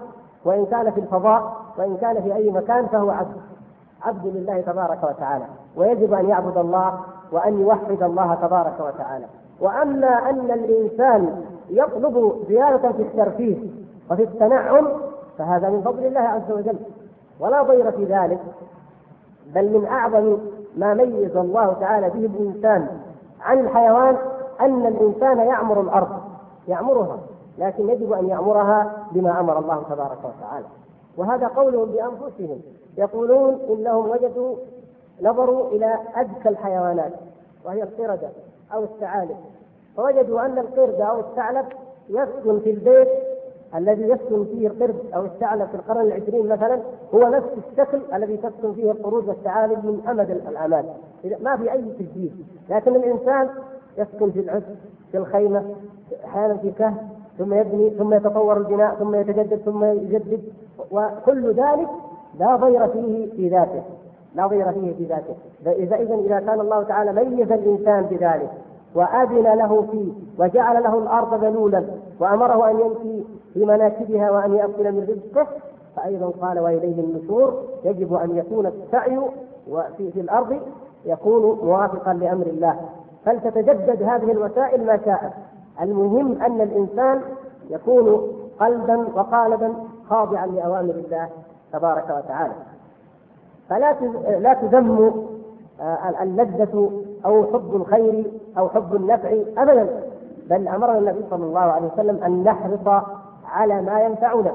وإن 0.45 0.65
كان 0.65 0.91
في 0.91 0.99
الفضاء 0.99 1.53
وإن 1.77 1.97
كان 1.97 2.21
في 2.21 2.35
أي 2.35 2.51
مكان 2.51 2.85
فهو 2.85 3.09
عبد. 3.09 3.35
عبد 4.03 4.25
لله 4.25 4.61
تبارك 4.61 5.03
وتعالى. 5.03 5.45
ويجب 5.77 6.13
أن 6.13 6.29
يعبد 6.29 6.57
الله 6.57 6.99
وأن 7.31 7.61
يوحد 7.61 8.03
الله 8.03 8.35
تبارك 8.35 8.79
وتعالى. 8.79 9.25
وأما 9.59 10.29
أن 10.29 10.51
الإنسان 10.51 11.43
يطلب 11.69 12.33
زيادة 12.47 12.91
في 12.91 13.01
الترفيه 13.01 13.57
وفي 14.11 14.23
التنعم 14.23 14.87
فهذا 15.39 15.69
من 15.69 15.81
فضل 15.81 16.05
الله 16.05 16.19
عز 16.19 16.51
وجل. 16.51 16.77
ولا 17.39 17.61
ضير 17.63 17.91
في 17.91 18.03
ذلك 18.03 18.39
بل 19.55 19.69
من 19.69 19.85
أعظم 19.85 20.37
ما 20.77 20.93
ميز 20.93 21.37
الله 21.37 21.73
تعالى 21.73 22.09
به 22.09 22.25
الإنسان 22.25 22.87
عن 23.41 23.59
الحيوان 23.59 24.17
أن 24.61 24.85
الإنسان 24.85 25.37
يعمر 25.37 25.81
الأرض 25.81 26.09
يعمرها 26.67 27.17
لكن 27.57 27.89
يجب 27.89 28.13
أن 28.13 28.27
يعمرها 28.27 29.07
بما 29.11 29.39
أمر 29.39 29.59
الله 29.59 29.83
تبارك 29.89 30.17
وتعالى. 30.17 30.65
وهذا 31.17 31.47
قولهم 31.47 31.85
بأنفسهم 31.85 32.61
يقولون 32.97 33.59
إنهم 33.69 34.09
وجدوا 34.09 34.55
نظروا 35.21 35.67
إلى 35.67 35.97
أذكى 36.17 36.49
الحيوانات 36.49 37.13
وهي 37.65 37.83
القردة 37.83 38.29
أو 38.73 38.83
الثعالب. 38.83 39.37
فوجدوا 39.97 40.45
أن 40.45 40.57
القرد 40.57 41.01
أو 41.01 41.19
الثعلب 41.19 41.65
يسكن 42.09 42.59
في 42.59 42.69
البيت 42.71 43.09
الذي 43.75 44.03
يسكن 44.03 44.45
فيه 44.45 44.67
القرد 44.67 44.95
أو 45.15 45.25
الثعلب 45.25 45.67
في 45.67 45.75
القرن 45.75 46.01
العشرين 46.01 46.47
مثلا 46.47 46.79
هو 47.15 47.27
نفس 47.27 47.47
الشكل 47.71 47.99
الذي 48.13 48.37
تسكن 48.37 48.73
فيه 48.73 48.91
القرود 48.91 49.27
والثعالب 49.27 49.85
من 49.85 50.01
أمد 50.09 50.29
الامان 50.29 50.85
ما 51.41 51.57
في 51.57 51.71
أي 51.71 51.81
تجديد. 51.81 52.31
لكن 52.69 52.95
الإنسان 52.95 53.49
يسكن 53.97 54.31
في 54.31 54.39
العز 54.39 54.63
في 55.11 55.17
الخيمة 55.17 55.63
أحيانا 56.25 56.57
في 56.57 56.71
كهف 56.71 56.93
ثم 57.37 57.53
يبني 57.53 57.89
ثم 57.89 58.13
يتطور 58.13 58.57
البناء 58.57 58.95
ثم 58.95 59.15
يتجدد 59.15 59.57
ثم 59.57 59.83
يجدد. 59.83 60.41
وكل 60.91 61.53
ذلك 61.53 61.87
لا 62.39 62.55
ضير 62.55 62.87
فيه 62.87 63.31
في 63.31 63.49
ذاته. 63.49 63.83
لا 64.35 64.47
ضير 64.47 64.71
فيه 64.71 64.93
في 64.93 65.03
ذاته. 65.03 65.35
فإذا 65.65 65.95
إذا 65.95 66.15
إذا 66.15 66.39
كان 66.39 66.59
الله 66.59 66.83
تعالى 66.83 67.13
ميز 67.13 67.51
الإنسان 67.51 68.03
بذلك 68.03 68.49
وأذن 68.95 69.43
له 69.43 69.87
فيه 69.91 70.11
وجعل 70.39 70.83
له 70.83 70.97
الأرض 70.97 71.43
ذلولا 71.43 71.85
وأمره 72.19 72.71
أن 72.71 72.79
يمشي 72.79 73.23
في 73.53 73.65
مناكبها 73.65 74.31
وأن 74.31 74.53
يأكل 74.53 74.91
من 74.91 75.07
رزقه 75.09 75.47
فأيضا 75.95 76.29
قال 76.41 76.59
وإليه 76.59 76.99
النشور 77.01 77.63
يجب 77.85 78.13
أن 78.13 78.37
يكون 78.37 78.65
السعي 78.65 79.17
وفي 79.69 80.11
في 80.11 80.21
الأرض 80.21 80.59
يكون 81.05 81.59
موافقا 81.65 82.13
لأمر 82.13 82.45
الله. 82.45 82.79
فلتتجدد 83.25 84.03
هذه 84.03 84.31
الوسائل 84.31 84.85
ما 84.85 84.99
شاءت 85.05 85.33
المهم 85.81 86.41
أن 86.41 86.61
الإنسان 86.61 87.21
يكون 87.69 88.31
قلبا 88.59 89.07
وقالبا 89.15 89.73
خاضعا 90.09 90.47
لأوامر 90.47 90.93
الله 90.93 91.29
تبارك 91.73 92.05
وتعالى. 92.09 92.53
فلا 93.69 93.93
لا 94.39 94.53
تذم 94.53 95.13
آه، 95.81 96.23
اللذة 96.23 96.91
أو 97.25 97.43
حب 97.43 97.75
الخير 97.75 98.31
أو 98.57 98.69
حب 98.69 98.95
النفع 98.95 99.29
أبدا 99.57 100.03
بل 100.49 100.67
أمرنا 100.67 100.97
النبي 100.97 101.25
صلى 101.29 101.45
الله 101.45 101.59
عليه 101.59 101.87
وسلم 101.93 102.23
أن 102.23 102.43
نحرص 102.43 103.03
على 103.49 103.81
ما 103.81 104.01
ينفعنا 104.01 104.51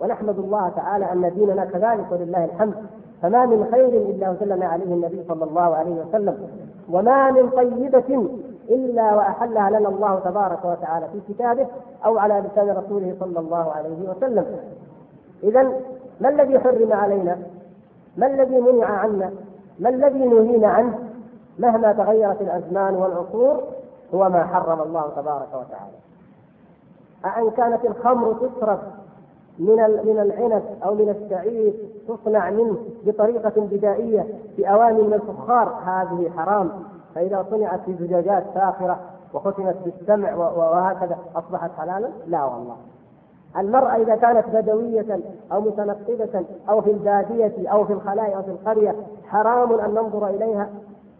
ونحمد 0.00 0.38
الله 0.38 0.68
تعالى 0.68 1.12
أن 1.12 1.32
ديننا 1.34 1.64
كذلك 1.64 2.06
ولله 2.12 2.44
الحمد 2.44 2.74
فما 3.22 3.46
من 3.46 3.68
خير 3.70 3.88
إلا 3.88 4.30
وسلم 4.30 4.62
عليه 4.62 4.84
النبي 4.84 5.24
صلى 5.28 5.44
الله 5.44 5.76
عليه 5.76 5.94
وسلم 6.04 6.48
وما 6.90 7.30
من 7.30 7.50
طيبة 7.50 8.28
إلا 8.68 9.14
وأحلها 9.14 9.70
لنا 9.70 9.88
الله 9.88 10.20
تبارك 10.24 10.64
وتعالى 10.64 11.06
في 11.12 11.34
كتابه 11.34 11.66
أو 12.04 12.18
على 12.18 12.44
لسان 12.52 12.70
رسوله 12.70 13.16
صلى 13.20 13.38
الله 13.38 13.72
عليه 13.72 14.08
وسلم 14.10 14.46
إذا 15.42 15.62
ما 16.20 16.28
الذي 16.28 16.58
حرم 16.58 16.92
علينا؟ 16.92 17.38
ما 18.16 18.26
الذي 18.26 18.60
منع 18.60 18.86
عنا؟ 18.86 19.30
ما 19.78 19.88
الذي 19.88 20.18
نهينا 20.18 20.68
عنه؟ 20.68 20.98
مهما 21.58 21.92
تغيرت 21.92 22.40
الأزمان 22.40 22.94
والعصور 22.94 23.62
هو 24.14 24.28
ما 24.28 24.44
حرم 24.44 24.80
الله 24.80 25.10
تبارك 25.16 25.48
وتعالى 25.48 26.07
أأن 27.24 27.50
كانت 27.50 27.84
الخمر 27.84 28.32
تصرف 28.32 28.78
من 29.58 29.76
من 30.04 30.18
العنب 30.18 30.62
أو 30.84 30.94
من 30.94 31.08
الشعير 31.08 31.74
تصنع 32.08 32.50
منه 32.50 32.76
بطريقة 33.06 33.52
بدائية 33.56 34.26
في 34.56 34.70
أواني 34.70 35.02
من 35.02 35.12
الفخار 35.12 35.68
هذه 35.68 36.30
حرام. 36.36 36.70
فإذا 37.14 37.46
صنعت 37.50 37.80
في 37.86 37.94
زجاجات 37.94 38.44
فاخرة 38.54 39.00
وختمت 39.34 39.76
بالسمع 39.84 40.34
وهكذا 40.34 41.18
أصبحت 41.36 41.70
حلالا؟ 41.78 42.08
لا 42.26 42.44
والله. 42.44 42.76
المرأة 43.56 43.96
إذا 43.96 44.16
كانت 44.16 44.44
بدوية 44.52 45.20
أو 45.52 45.60
متنقبة 45.60 46.44
أو 46.68 46.80
في 46.80 46.90
البادية 46.90 47.68
أو 47.68 47.84
في 47.84 47.92
الخلاء 47.92 48.36
أو 48.36 48.42
في 48.42 48.50
القرية 48.50 48.94
حرام 49.26 49.72
أن 49.72 49.90
ننظر 49.90 50.26
إليها 50.26 50.68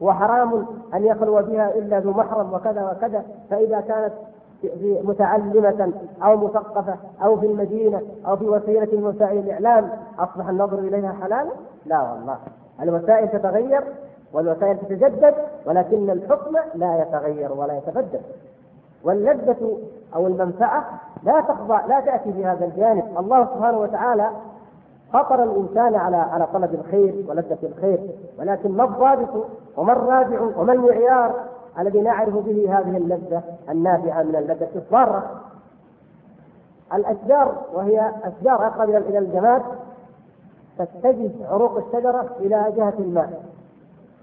وحرام 0.01 0.67
أن 0.95 1.05
يخلو 1.05 1.43
بها 1.43 1.75
إلا 1.75 2.01
ذو 2.01 2.11
محرم 2.11 2.55
وكذا 2.55 2.91
وكذا. 2.91 3.25
فإذا 3.51 3.81
كانت 3.81 4.13
في 4.61 5.01
متعلمة 5.05 5.93
أو 6.23 6.37
مثقفة 6.37 6.97
أو 7.25 7.37
في 7.37 7.47
المدينة 7.47 8.03
أو 8.27 8.37
في 8.37 8.45
وسيلة 8.45 8.89
من 8.93 9.07
وسائل 9.07 9.39
الإعلام 9.39 9.91
أصبح 10.19 10.49
النظر 10.49 10.79
إليها 10.79 11.17
حلالا؟ 11.23 11.51
لا 11.87 12.03
والله. 12.03 12.39
الوسائل 12.83 13.29
تتغير 13.29 13.85
والوسائل 14.33 14.79
تتجدد 14.79 15.35
ولكن 15.67 16.11
الحكم 16.11 16.57
لا 16.75 17.03
يتغير 17.03 17.53
ولا 17.53 17.77
يتبدل. 17.79 18.21
واللذة 19.05 19.79
أو 20.15 20.27
المنفعة 20.27 20.85
لا 21.23 21.41
تخضع 21.41 21.87
لا 21.87 22.01
تأتي 22.01 22.33
في 22.33 22.47
هذا 22.47 22.65
الجانب. 22.65 23.05
الله 23.19 23.45
سبحانه 23.45 23.79
وتعالى 23.79 24.31
فطر 25.13 25.43
الإنسان 25.43 25.95
على 25.95 26.17
على 26.17 26.47
طلب 26.47 26.75
الخير 26.75 27.25
ولذة 27.29 27.59
الخير 27.63 27.99
ولكن 28.39 28.73
ما 28.73 28.85
الضابط 28.85 29.47
وما 29.77 29.93
الرادع 29.93 30.41
وما 30.57 30.73
المعيار 30.73 31.35
الذي 31.79 32.01
نعرف 32.01 32.35
به 32.35 32.79
هذه 32.79 32.97
اللذة 32.97 33.43
النافعة 33.69 34.23
من 34.23 34.37
اللذة 34.37 34.69
الضارة 34.77 35.41
الأشجار 36.95 37.63
وهي 37.75 38.13
أشجار 38.25 38.67
أقرب 38.67 38.91
إلى 38.91 39.19
الجماد 39.19 39.63
تتجه 40.79 41.31
عروق 41.51 41.77
الشجرة 41.77 42.27
إلى 42.41 42.73
جهة 42.77 42.95
الماء 42.99 43.43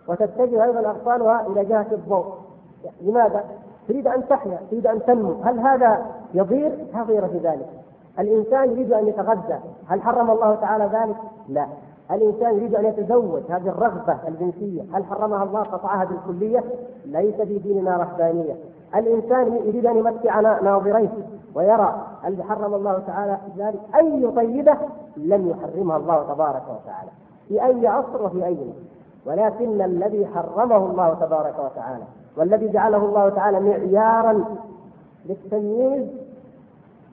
وتتجه 0.08 0.64
أيضا 0.64 0.80
أغصانها 0.80 1.48
إلى 1.48 1.66
جهة 1.66 1.88
الضوء 1.92 2.26
لماذا؟ 3.02 3.44
تريد 3.88 4.08
أن 4.08 4.28
تحيا 4.28 4.60
تريد 4.72 4.88
أن 4.88 5.06
تنمو 5.06 5.32
هل 5.32 5.60
هذا 5.60 6.06
يضير؟ 6.34 6.86
لا 6.94 7.28
في 7.28 7.38
ذلك 7.38 7.70
الإنسان 8.20 8.72
يريد 8.72 8.94
أن 8.94 9.08
يتغذى 9.08 9.60
هل 9.88 10.02
حرم 10.02 10.32
الله 10.32 10.56
تعالى 10.56 10.86
ذلك؟ 10.86 11.16
لا 11.50 11.68
الإنسان 12.12 12.56
يريد 12.56 12.76
أن 12.76 12.86
يتزوج 12.86 13.42
هذه 13.50 13.70
الرغبة 13.70 14.18
الجنسية؟ 14.28 14.82
هل 14.94 15.06
حرمها 15.06 15.44
الله 15.44 15.62
قطعها 15.62 16.06
بالكلية؟ 16.06 16.64
ليس 17.06 17.36
في 17.36 17.58
ديننا 17.58 17.98
رهبانية. 17.98 18.56
الإنسان 18.96 19.56
يريد 19.56 19.86
أن 19.86 19.98
يمتع 19.98 20.40
ناظريه 20.40 21.10
ويرى 21.56 22.08
هل 22.22 22.44
حرم 22.44 22.74
الله 22.74 23.00
تعالى 23.08 23.38
ذلك؟ 23.58 23.80
أي 23.96 24.32
طيبة 24.36 24.78
لم 25.18 25.50
يحرمها 25.50 25.98
الله 25.98 26.34
تبارك 26.34 26.64
وتعالى. 26.64 27.10
في 27.48 27.66
أي 27.66 27.88
عصر 27.88 28.24
وفي 28.26 28.46
أي 28.46 28.58
ولكن 29.26 29.82
الذي 29.82 30.28
حرمه 30.28 30.78
الله 30.78 31.14
تبارك 31.14 31.56
وتعالى 31.60 32.04
والذي 32.38 32.68
جعله 32.68 32.98
الله 32.98 33.30
تعالى 33.30 33.60
معيارا 33.60 34.46
للتمييز 35.26 36.08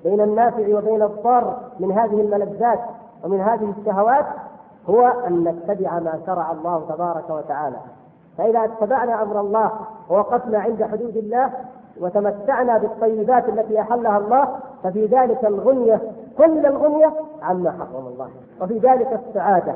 بين 0.05 0.21
النافع 0.21 0.79
وبين 0.79 1.03
الضار 1.03 1.61
من 1.81 1.93
هذه 1.93 2.21
الملذات 2.21 2.81
ومن 3.25 3.41
هذه 3.41 3.75
الشهوات 3.79 4.27
هو 4.91 5.07
أن 5.27 5.45
نتبع 5.45 5.99
ما 5.99 6.21
شرع 6.27 6.53
الله 6.53 6.85
تبارك 6.89 7.31
وتعالى. 7.31 7.77
فإذا 8.39 8.65
اتبعنا 8.65 9.23
أمر 9.23 9.41
الله 9.41 9.71
ووقفنا 10.11 10.59
عند 10.59 10.83
حدود 10.83 11.17
الله 11.17 11.51
وتمتعنا 12.01 12.79
بالطيبات 12.79 13.49
التي 13.49 13.81
أحلها 13.81 14.19
الله 14.19 14.49
ففي 14.83 15.07
ذلك 15.07 15.45
الغنية 15.45 16.01
كل 16.39 16.67
الغنية 16.67 17.13
عما 17.43 17.71
حرم 17.71 18.07
الله. 18.07 18.29
وفي 18.61 18.79
ذلك 18.79 19.21
السعادة 19.29 19.75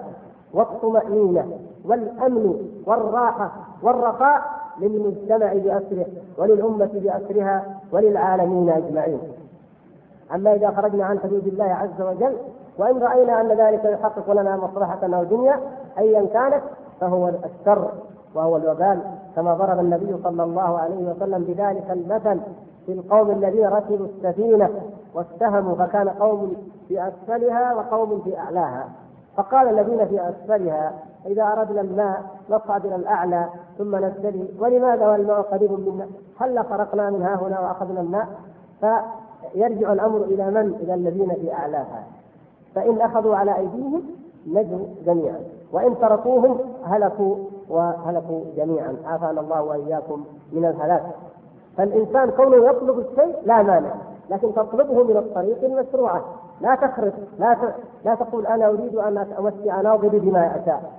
والطمأنينة 0.54 1.58
والأمن 1.84 2.70
والراحة 2.86 3.50
والرخاء 3.82 4.42
للمجتمع 4.80 5.52
بأسره 5.52 6.06
وللأمة 6.38 6.90
بأسرها 6.94 7.64
وللعالمين 7.92 8.70
أجمعين. 8.70 9.18
أما 10.34 10.54
إذا 10.54 10.70
خرجنا 10.70 11.04
عن 11.04 11.18
حدود 11.18 11.46
الله 11.46 11.64
عز 11.64 12.02
وجل 12.02 12.36
وإن 12.78 12.98
رأينا 12.98 13.40
أن 13.40 13.48
ذلك 13.48 13.84
يحقق 13.84 14.32
لنا 14.32 14.56
مصلحة 14.56 14.98
أو 15.02 15.24
دنيا 15.24 15.60
أيا 15.98 16.26
كانت 16.26 16.62
فهو 17.00 17.28
الشر 17.28 17.90
وهو 18.34 18.56
الوبال. 18.56 19.00
كما 19.36 19.54
ضرب 19.54 19.78
النبي 19.78 20.16
صلى 20.24 20.42
الله 20.42 20.78
عليه 20.78 21.10
وسلم 21.10 21.44
بذلك 21.44 21.90
المثل 21.90 22.40
في 22.86 22.92
القوم 22.92 23.30
الذين 23.30 23.66
ركبوا 23.66 24.06
السفينة 24.06 24.70
واستهموا 25.14 25.74
فكان 25.74 26.08
قوم 26.08 26.56
في 26.88 27.08
أسفلها 27.08 27.74
وقوم 27.74 28.20
في 28.24 28.38
أعلاها. 28.38 28.88
فقال 29.36 29.68
الذين 29.78 30.06
في 30.06 30.28
أسفلها 30.28 30.92
إذا 31.26 31.42
أردنا 31.42 31.80
الماء 31.80 32.22
نصعد 32.50 32.86
إلى 32.86 32.96
الأعلى 32.96 33.46
ثم 33.78 33.96
نبتلي. 33.96 34.48
ولماذا 34.60 35.06
والماء 35.06 35.40
قريب 35.42 35.72
منا؟ 35.72 36.06
هل 36.40 36.64
خرقنا 36.64 37.10
من 37.10 37.22
ها 37.22 37.34
هنا 37.34 37.60
وأخذنا 37.60 38.00
الماء؟ 38.00 38.28
فيرجع 38.80 39.92
الأمر 39.92 40.22
إلى 40.22 40.50
من؟ 40.50 40.74
إلى 40.74 40.94
الذين 40.94 41.34
في 41.34 41.52
أعلاها. 41.52 42.15
فإن 42.76 43.00
أخذوا 43.00 43.36
على 43.36 43.56
أيديهم 43.56 44.02
نجوا 44.46 44.86
جميعا. 45.06 45.40
وإن 45.72 45.98
تركوهم 45.98 46.58
هلكوا 46.84 47.36
وهلكوا 47.68 48.40
جميعا. 48.56 48.96
عافانا 49.04 49.40
الله 49.40 49.62
وإياكم 49.62 50.24
من 50.52 50.64
الهلاك. 50.64 51.02
فالإنسان 51.76 52.30
كونه 52.30 52.70
يطلب 52.70 52.98
الشيء 52.98 53.36
لا 53.44 53.62
مانع 53.62 53.94
لكن 54.30 54.54
تطلبه 54.54 55.04
من 55.04 55.16
الطريق 55.16 55.64
المشروعة 55.64 56.24
لا 56.60 56.74
تخرق 56.74 57.12
لا 57.38 57.54
ت... 57.54 57.74
لا 58.04 58.14
تقول 58.14 58.46
أنا 58.46 58.68
أريد 58.68 58.96
أن 58.96 59.18
أمتع 59.18 59.80
ناظري 59.80 60.18
بما 60.18 60.62
أشاء 60.62 60.92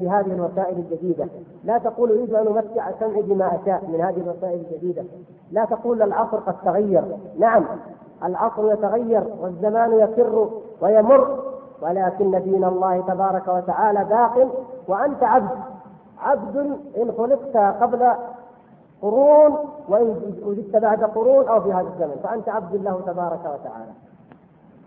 بهذه 0.00 0.32
الوسائل 0.32 0.78
الجديدة. 0.78 1.26
لا 1.64 1.78
تقول 1.78 2.10
أريد 2.10 2.34
أن 2.34 2.46
أمتع 2.46 2.90
سمعي 3.00 3.22
بما 3.22 3.46
أشاء 3.46 3.82
من 3.88 4.00
هذه 4.00 4.20
الوسائل 4.20 4.60
الجديدة. 4.70 5.04
لا 5.52 5.64
تقول 5.64 6.02
العصر 6.02 6.36
قد 6.36 6.54
تغير. 6.64 7.02
نعم 7.38 7.64
العصر 8.24 8.72
يتغير 8.72 9.24
والزمان 9.40 9.92
يسر 9.92 10.48
ويمر 10.80 11.38
ولكن 11.82 12.42
دين 12.42 12.64
الله 12.64 13.00
تبارك 13.00 13.48
وتعالى 13.48 14.04
باق 14.04 14.48
وأنت 14.88 15.22
عبد 15.22 15.50
عبد 16.22 16.56
إن 16.96 17.12
خلقت 17.18 17.56
قبل 17.82 18.12
قرون 19.02 19.58
وإن 19.88 20.34
وجدت 20.44 20.76
بعد 20.76 21.04
قرون 21.04 21.48
أو 21.48 21.60
في 21.60 21.72
هذا 21.72 21.88
الزمن 21.88 22.16
فأنت 22.22 22.48
عبد 22.48 22.74
الله 22.74 23.00
تبارك 23.06 23.40
وتعالى. 23.40 23.92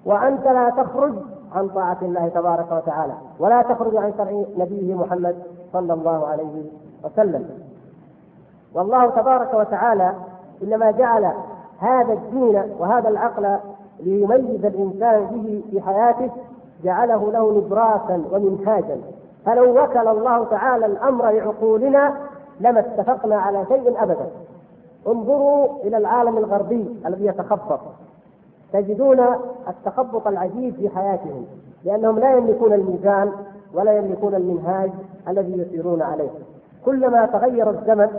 وأنت 0.05 0.47
لا 0.47 0.69
تخرج 0.69 1.13
عن 1.55 1.69
طاعة 1.69 1.97
الله 2.01 2.27
تبارك 2.27 2.71
وتعالى 2.71 3.13
ولا 3.39 3.61
تخرج 3.61 3.95
عن 3.95 4.13
شرع 4.17 4.43
نبيه 4.57 4.95
محمد 4.95 5.35
صلى 5.73 5.93
الله 5.93 6.27
عليه 6.27 6.63
وسلم. 7.03 7.49
والله 8.73 9.09
تبارك 9.09 9.53
وتعالى 9.53 10.13
إنما 10.63 10.91
جعل 10.91 11.31
هذا 11.79 12.13
الدين 12.13 12.63
وهذا 12.79 13.09
العقل 13.09 13.57
ليميز 13.99 14.65
الإنسان 14.65 15.25
به 15.25 15.63
في 15.71 15.81
حياته 15.81 16.29
جعله 16.83 17.31
له 17.31 17.57
نبراسا 17.57 18.23
ومنهاجا. 18.31 18.97
فلو 19.45 19.83
وكل 19.83 20.07
الله 20.07 20.45
تعالى 20.45 20.85
الأمر 20.85 21.29
لعقولنا 21.29 22.13
لما 22.59 22.79
اتفقنا 22.79 23.35
على 23.35 23.65
شيء 23.65 24.03
أبدا. 24.03 24.29
انظروا 25.07 25.67
إلى 25.83 25.97
العالم 25.97 26.37
الغربي 26.37 26.95
الذي 27.05 27.25
يتخبط. 27.25 27.79
تجدون 28.73 29.19
التخبط 29.67 30.27
العجيب 30.27 30.75
في 30.75 30.89
حياتهم 30.89 31.45
لأنهم 31.83 32.19
لا 32.19 32.37
يملكون 32.37 32.73
الميزان 32.73 33.31
ولا 33.73 33.97
يملكون 33.97 34.35
المنهاج 34.35 34.91
الذي 35.27 35.57
يسيرون 35.57 36.01
عليه. 36.01 36.29
كلما 36.85 37.25
تغير 37.25 37.69
الزمن 37.69 38.09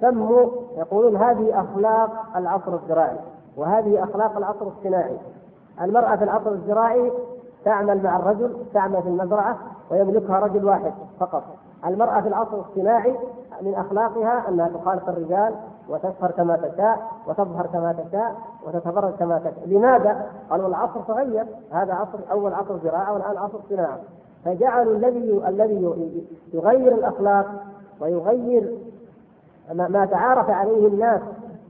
سموا 0.00 0.46
يقولون 0.76 1.16
هذه 1.16 1.60
أخلاق 1.60 2.10
العصر 2.36 2.74
الزراعي 2.74 3.16
وهذه 3.60 4.04
أخلاق 4.04 4.36
العصر 4.36 4.66
الصناعي. 4.66 5.16
المرأة 5.80 6.16
في 6.16 6.24
العصر 6.24 6.50
الزراعي 6.50 7.12
تعمل 7.64 8.02
مع 8.02 8.16
الرجل 8.16 8.56
تعمل 8.74 9.02
في 9.02 9.08
المزرعة 9.08 9.58
ويملكها 9.90 10.38
رجل 10.38 10.64
واحد 10.64 10.92
فقط. 11.20 11.42
المرأة 11.86 12.20
في 12.20 12.28
العصر 12.28 12.60
الصناعي 12.60 13.16
من 13.62 13.74
أخلاقها 13.74 14.48
أنها 14.48 14.68
تخالط 14.68 15.08
الرجال 15.08 15.54
وتسهر 15.88 16.30
كما 16.30 16.56
تشاء 16.56 17.02
وتظهر 17.26 17.66
كما 17.66 17.92
تشاء 17.92 18.34
وتتبرج 18.66 19.12
كما 19.12 19.38
تشاء. 19.38 19.62
لماذا؟ 19.66 20.26
قالوا 20.50 20.68
العصر 20.68 21.00
تغير 21.00 21.46
هذا 21.72 21.94
عصر 21.94 22.18
أول 22.30 22.54
عصر 22.54 22.78
زراعة 22.84 23.12
والآن 23.12 23.36
عصر 23.38 23.58
صناعة. 23.68 23.98
فجعلوا 24.44 24.94
الذي 24.94 25.42
الذي 25.48 25.94
يغير 26.52 26.94
الأخلاق 26.94 27.46
ويغير 28.00 28.78
ما 29.72 30.08
تعارف 30.10 30.50
عليه 30.50 30.88
الناس 30.88 31.20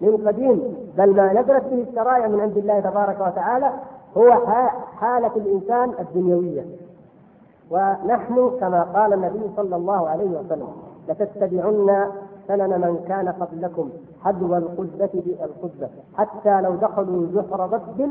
من 0.00 0.28
قديم 0.28 0.76
بل 0.98 1.16
ما 1.16 1.32
نزلت 1.32 1.64
به 1.64 1.86
الشرائع 1.88 2.26
من 2.26 2.40
عند 2.40 2.56
الله 2.56 2.80
تبارك 2.80 3.20
وتعالى 3.20 3.72
هو 4.16 4.32
حالة 5.00 5.30
الإنسان 5.36 5.92
الدنيوية. 6.00 6.64
ونحن 7.70 8.50
كما 8.60 8.82
قال 8.82 9.12
النبي 9.12 9.50
صلى 9.56 9.76
الله 9.76 10.08
عليه 10.08 10.30
وسلم 10.38 10.68
لتتبعن 11.08 12.06
سنن 12.48 12.80
من 12.80 13.04
كان 13.08 13.28
قبلكم 13.28 13.90
حذو 14.24 14.56
القدة 14.56 15.10
بالقدة 15.14 15.88
حتى 16.16 16.60
لو 16.60 16.74
دخلوا 16.74 17.26
جحر 17.34 17.66
ضب 17.66 18.10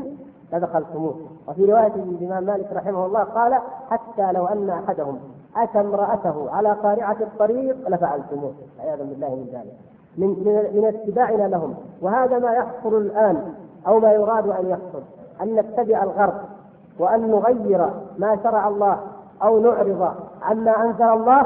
لدخلتموه. 0.52 1.14
وفي 1.48 1.64
رواية 1.64 1.94
الإمام 1.94 2.44
مالك 2.44 2.72
رحمه 2.72 3.06
الله 3.06 3.22
قال 3.22 3.58
حتى 3.90 4.32
لو 4.32 4.46
أن 4.46 4.70
أحدهم 4.70 5.18
أتى 5.56 5.80
امرأته 5.80 6.50
على 6.50 6.72
قارعة 6.72 7.16
الطريق 7.20 7.88
لفعلتموه. 7.88 8.52
عياذا 8.80 9.04
بالله 9.04 9.28
من 9.28 9.48
ذلك. 9.52 9.89
من 10.18 10.28
من 10.74 10.84
اتباعنا 10.84 11.42
لهم. 11.42 11.74
وهذا 12.02 12.38
ما 12.38 12.52
يحصل 12.52 12.98
الآن 12.98 13.52
أو 13.86 14.00
ما 14.00 14.12
يراد 14.12 14.48
أن 14.48 14.66
يحصل. 14.66 15.02
أن 15.42 15.56
نتبع 15.56 16.02
الغرب 16.02 16.34
وأن 16.98 17.30
نغير 17.30 17.90
ما 18.18 18.38
شرع 18.42 18.68
الله 18.68 18.98
أو 19.42 19.60
نعرض 19.60 20.14
عما 20.42 20.84
أنزل 20.84 21.04
الله 21.04 21.42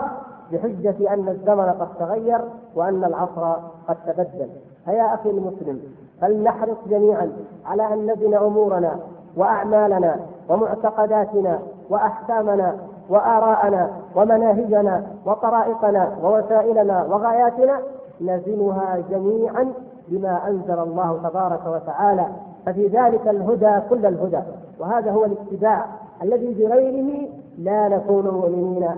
بحجة 0.52 1.14
أن 1.14 1.28
الزمن 1.28 1.74
قد 1.80 1.88
تغير 1.98 2.40
وأن 2.74 3.04
العصر 3.04 3.56
قد 3.88 3.96
تبدل. 4.06 4.48
فيا 4.84 5.14
أخي 5.14 5.30
المسلم 5.30 5.80
فلنحرص 6.20 6.76
جميعا 6.86 7.32
على 7.66 7.92
أن 7.92 8.06
نبني 8.06 8.38
أمورنا 8.38 8.98
وأعمالنا 9.36 10.20
ومعتقداتنا 10.48 11.58
وأحكامنا 11.90 12.76
وآراءنا 13.08 13.90
ومناهجنا 14.16 15.06
وطرائقنا 15.26 16.16
ووسائلنا 16.22 17.04
وغاياتنا 17.04 17.80
نزنها 18.20 18.98
جميعا 19.10 19.72
بما 20.08 20.48
أنزل 20.48 20.78
الله 20.78 21.20
تبارك 21.28 21.66
وتعالى. 21.66 22.26
ففي 22.66 22.86
ذلك 22.86 23.28
الهدى 23.28 23.80
كل 23.90 24.06
الهدى. 24.06 24.40
وهذا 24.78 25.10
هو 25.10 25.24
الاتباع 25.24 25.86
الذي 26.22 26.54
بغيره 26.54 27.28
لا 27.58 27.88
نكون 27.88 28.28
مؤمنين 28.28 28.88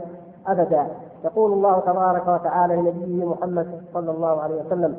أبدا. 0.46 0.86
يقول 1.24 1.52
الله 1.52 1.80
تبارك 1.80 2.28
وتعالى 2.28 2.76
لنبيه 2.76 3.24
محمد 3.24 3.66
صلى 3.94 4.10
الله 4.10 4.40
عليه 4.40 4.62
وسلم 4.66 4.96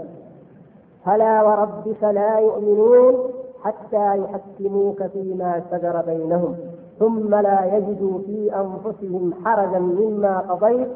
فلا 1.05 1.43
وربك 1.43 2.03
لا 2.03 2.39
يؤمنون 2.39 3.15
حتى 3.63 4.17
يحكموك 4.17 5.03
فيما 5.03 5.61
شجر 5.71 6.01
بينهم 6.01 6.55
ثم 6.99 7.35
لا 7.35 7.75
يجدوا 7.75 8.19
في 8.19 8.51
أنفسهم 8.55 9.33
حرجا 9.45 9.79
مما 9.79 10.39
قضيت 10.39 10.87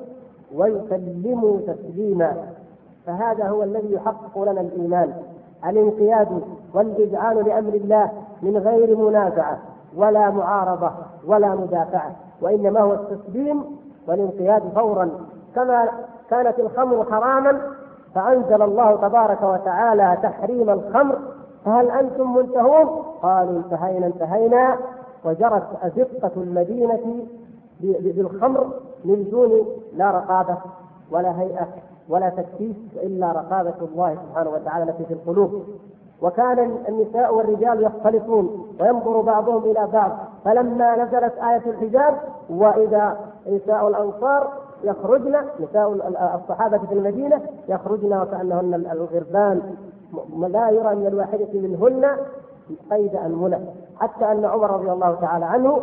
ويسلموا 0.55 1.57
تسليما. 1.67 2.33
فهذا 3.05 3.47
هو 3.47 3.63
الذي 3.63 3.93
يحقق 3.93 4.43
لنا 4.43 4.61
الإيمان 4.61 5.13
الانقياد 5.65 6.41
والاذعان 6.73 7.37
لأمر 7.37 7.73
الله 7.73 8.11
من 8.41 8.57
غير 8.57 8.97
منازعة 8.97 9.57
ولا 9.97 10.29
معارضة 10.29 10.91
ولا 11.27 11.55
مدافعة 11.55 12.15
وإنما 12.41 12.79
هو 12.79 12.93
التسليم 12.93 13.63
والانقياد 14.07 14.63
فورا 14.75 15.09
كما 15.55 15.89
كانت 16.29 16.59
الخمر 16.59 17.05
حراما 17.11 17.61
فأنزل 18.15 18.61
الله 18.61 18.95
تبارك 18.95 19.43
وتعالى 19.43 20.17
تحريم 20.23 20.69
الخمر 20.69 21.17
فهل 21.65 21.91
أنتم 21.91 22.35
منتهون؟ 22.35 22.87
قالوا 23.21 23.57
انتهينا 23.57 24.07
انتهينا 24.07 24.77
وجرت 25.25 25.67
أزقة 25.83 26.31
المدينة 26.37 27.25
بالخمر 27.81 28.67
من 29.05 29.27
دون 29.31 29.65
لا 29.93 30.11
رقابة 30.11 30.57
ولا 31.11 31.39
هيئة 31.41 31.67
ولا 32.11 32.29
تكتيف 32.29 32.75
إلا 32.95 33.31
رقابة 33.31 33.73
الله 33.81 34.15
سبحانه 34.15 34.49
وتعالى 34.49 34.83
التي 34.91 35.05
في 35.05 35.13
القلوب. 35.13 35.63
وكان 36.21 36.77
النساء 36.89 37.35
والرجال 37.35 37.83
يختلطون 37.83 38.67
وينظر 38.79 39.21
بعضهم 39.21 39.63
إلى 39.63 39.87
بعض. 39.93 40.11
فلما 40.45 41.03
نزلت 41.03 41.33
آية 41.37 41.71
الحجاب 41.71 42.17
وإذا 42.49 43.17
نساء 43.47 43.87
الأنصار 43.87 44.51
يخرجن 44.83 45.35
نساء 45.59 45.91
الصحابة 46.35 46.77
في 46.77 46.93
المدينة 46.93 47.41
يخرجن 47.67 48.13
وكأنهن 48.21 48.73
الغربان 48.73 49.75
لا 50.47 50.69
يرى 50.69 50.95
من 50.95 51.07
الواحدة 51.07 51.47
منهن 51.53 52.17
قيد 52.91 53.15
أنملة 53.15 53.65
حتى 53.99 54.31
أن 54.31 54.45
عمر 54.45 54.71
رضي 54.71 54.91
الله 54.91 55.15
تعالى 55.15 55.45
عنه 55.45 55.81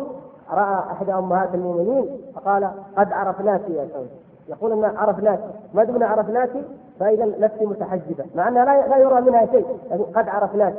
رأى 0.51 0.79
إحدى 0.91 1.13
أمهات 1.13 1.55
المؤمنين 1.55 2.21
فقال 2.35 2.69
قد 2.97 3.13
عرفناك 3.13 3.61
يا 3.69 3.85
زوج. 3.85 4.07
يقول 4.49 4.71
إن 4.71 4.97
عرفناك 4.97 5.39
ما 5.73 5.83
دمنا 5.83 6.07
عرفناك 6.07 6.49
فإذا 6.99 7.25
نفسي 7.25 7.65
متحجبة 7.65 8.25
مع 8.35 8.47
أنها 8.47 8.87
لا 8.87 8.97
يرى 8.97 9.21
منها 9.21 9.45
شيء 9.45 9.65
لكن 9.91 10.03
قد 10.03 10.29
عرفناك 10.29 10.75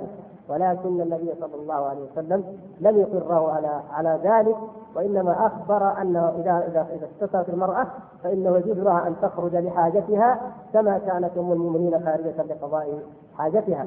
ولكن 0.51 1.01
النبي 1.01 1.35
صلى 1.41 1.55
الله 1.55 1.75
عليه 1.75 2.01
وسلم 2.13 2.45
لم 2.81 3.01
يقره 3.01 3.53
على 3.53 3.81
على 3.93 4.19
ذلك 4.25 4.57
وإنما 4.97 5.47
أخبر 5.47 6.03
أنه 6.03 6.29
اذا 6.29 6.65
اذا 6.69 6.87
إذا 6.97 7.07
استترت 7.07 7.49
المرأة 7.49 7.87
فإنه 8.25 8.57
يجوز 8.57 8.79
لها 8.79 9.07
أن 9.07 9.15
تخرج 9.23 9.57
لحاجتها 9.57 10.41
كما 10.73 10.99
كانت 10.99 11.39
أم 11.39 11.53
المؤمنين 11.53 12.05
خارجة 12.05 12.43
لقضاء 12.43 12.99
حاجتها. 13.39 13.87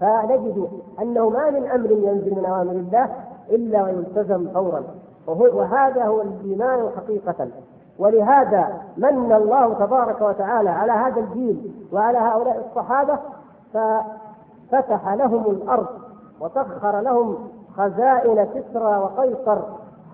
فنجد 0.00 0.68
أنه 1.02 1.28
ما 1.28 1.50
من 1.50 1.66
أمر 1.66 1.90
ينزل 1.90 2.34
من 2.34 2.44
أوامر 2.44 2.72
الله 2.72 3.08
إلا 3.50 3.84
ويلتزم 3.84 4.48
فورا. 4.48 4.82
وهذا 5.26 6.04
هو 6.04 6.22
الإيمان 6.22 6.90
حقيقة. 6.96 7.48
ولهذا 7.98 8.80
من 8.96 9.32
الله 9.32 9.74
تبارك 9.74 10.20
وتعالى 10.20 10.70
على 10.70 10.92
هذا 10.92 11.20
الجيل 11.20 11.72
وعلى 11.92 12.18
هؤلاء 12.18 12.66
الصحابة 12.68 13.18
فتح 14.70 15.08
لهم 15.08 15.50
الأرض 15.50 15.86
وسخر 16.40 17.00
لهم 17.00 17.36
خزائن 17.76 18.44
كسرى 18.44 18.98
وقيصر 18.98 19.58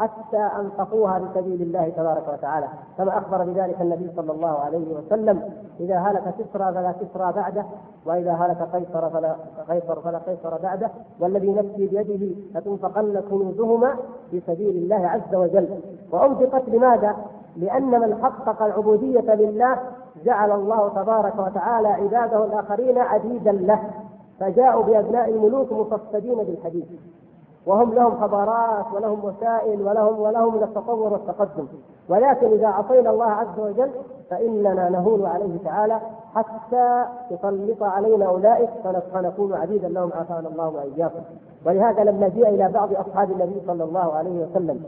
حتى 0.00 0.48
أنفقوها 0.60 1.18
في 1.18 1.24
سبيل 1.34 1.62
الله 1.62 1.88
تبارك 1.88 2.28
وتعالى 2.28 2.66
كما 2.98 3.18
أخبر 3.18 3.44
بذلك 3.44 3.80
النبي 3.80 4.10
صلى 4.16 4.32
الله 4.32 4.58
عليه 4.58 4.94
وسلم 4.94 5.50
إذا 5.80 5.98
هلك 5.98 6.22
كسرى 6.38 6.74
فلا 6.74 6.92
كسرى 6.92 7.32
بعده 7.32 7.64
وإذا 8.06 8.32
هلك 8.32 8.68
قيصر 8.72 9.10
فلا 9.10 9.36
قيصر 9.68 10.00
فلا 10.00 10.18
قيصر 10.18 10.58
بعده 10.62 10.90
والذي 11.20 11.52
نفسي 11.52 11.86
بيده 11.86 12.34
لتنفقن 12.54 13.20
كنوزهما 13.30 13.96
في 14.30 14.40
سبيل 14.46 14.76
الله 14.76 15.08
عز 15.08 15.34
وجل 15.34 15.68
وأنفقت 16.12 16.68
لماذا؟ 16.68 17.16
لأن 17.56 18.00
من 18.00 18.18
حقق 18.22 18.62
العبودية 18.62 19.34
لله 19.34 19.78
جعل 20.24 20.52
الله 20.52 20.88
تبارك 20.88 21.38
وتعالى 21.38 21.88
عباده 21.88 22.44
الآخرين 22.44 22.98
عبيدا 22.98 23.52
له 23.52 23.80
فجاءوا 24.40 24.82
بأبناء 24.82 25.28
الملوك 25.30 25.72
مفسدين 25.72 26.38
بالحديث. 26.38 26.84
وهم 27.66 27.94
لهم 27.94 28.20
حضارات 28.20 28.86
ولهم 28.94 29.24
وسائل 29.24 29.82
ولهم 29.82 30.20
ولهم 30.20 30.56
من 30.56 30.62
التطور 30.62 31.12
والتقدم. 31.12 31.66
ولكن 32.08 32.46
إذا 32.46 32.66
عصينا 32.66 33.10
الله 33.10 33.30
عز 33.30 33.58
وجل 33.58 33.90
فإننا 34.30 34.88
نهون 34.90 35.26
عليه 35.26 35.58
تعالى 35.64 36.00
حتى 36.34 37.04
يسلط 37.30 37.82
علينا 37.82 38.26
أولئك 38.26 38.70
فنكون 39.12 39.54
عبيدا 39.54 39.88
لهم 39.88 40.10
عافانا 40.12 40.48
الله 40.48 40.68
وإياكم. 40.68 41.20
ولهذا 41.66 42.04
لما 42.04 42.28
جاء 42.28 42.54
إلى 42.54 42.68
بعض 42.68 42.92
أصحاب 42.92 43.30
النبي 43.30 43.62
صلى 43.66 43.84
الله 43.84 44.12
عليه 44.12 44.46
وسلم. 44.46 44.84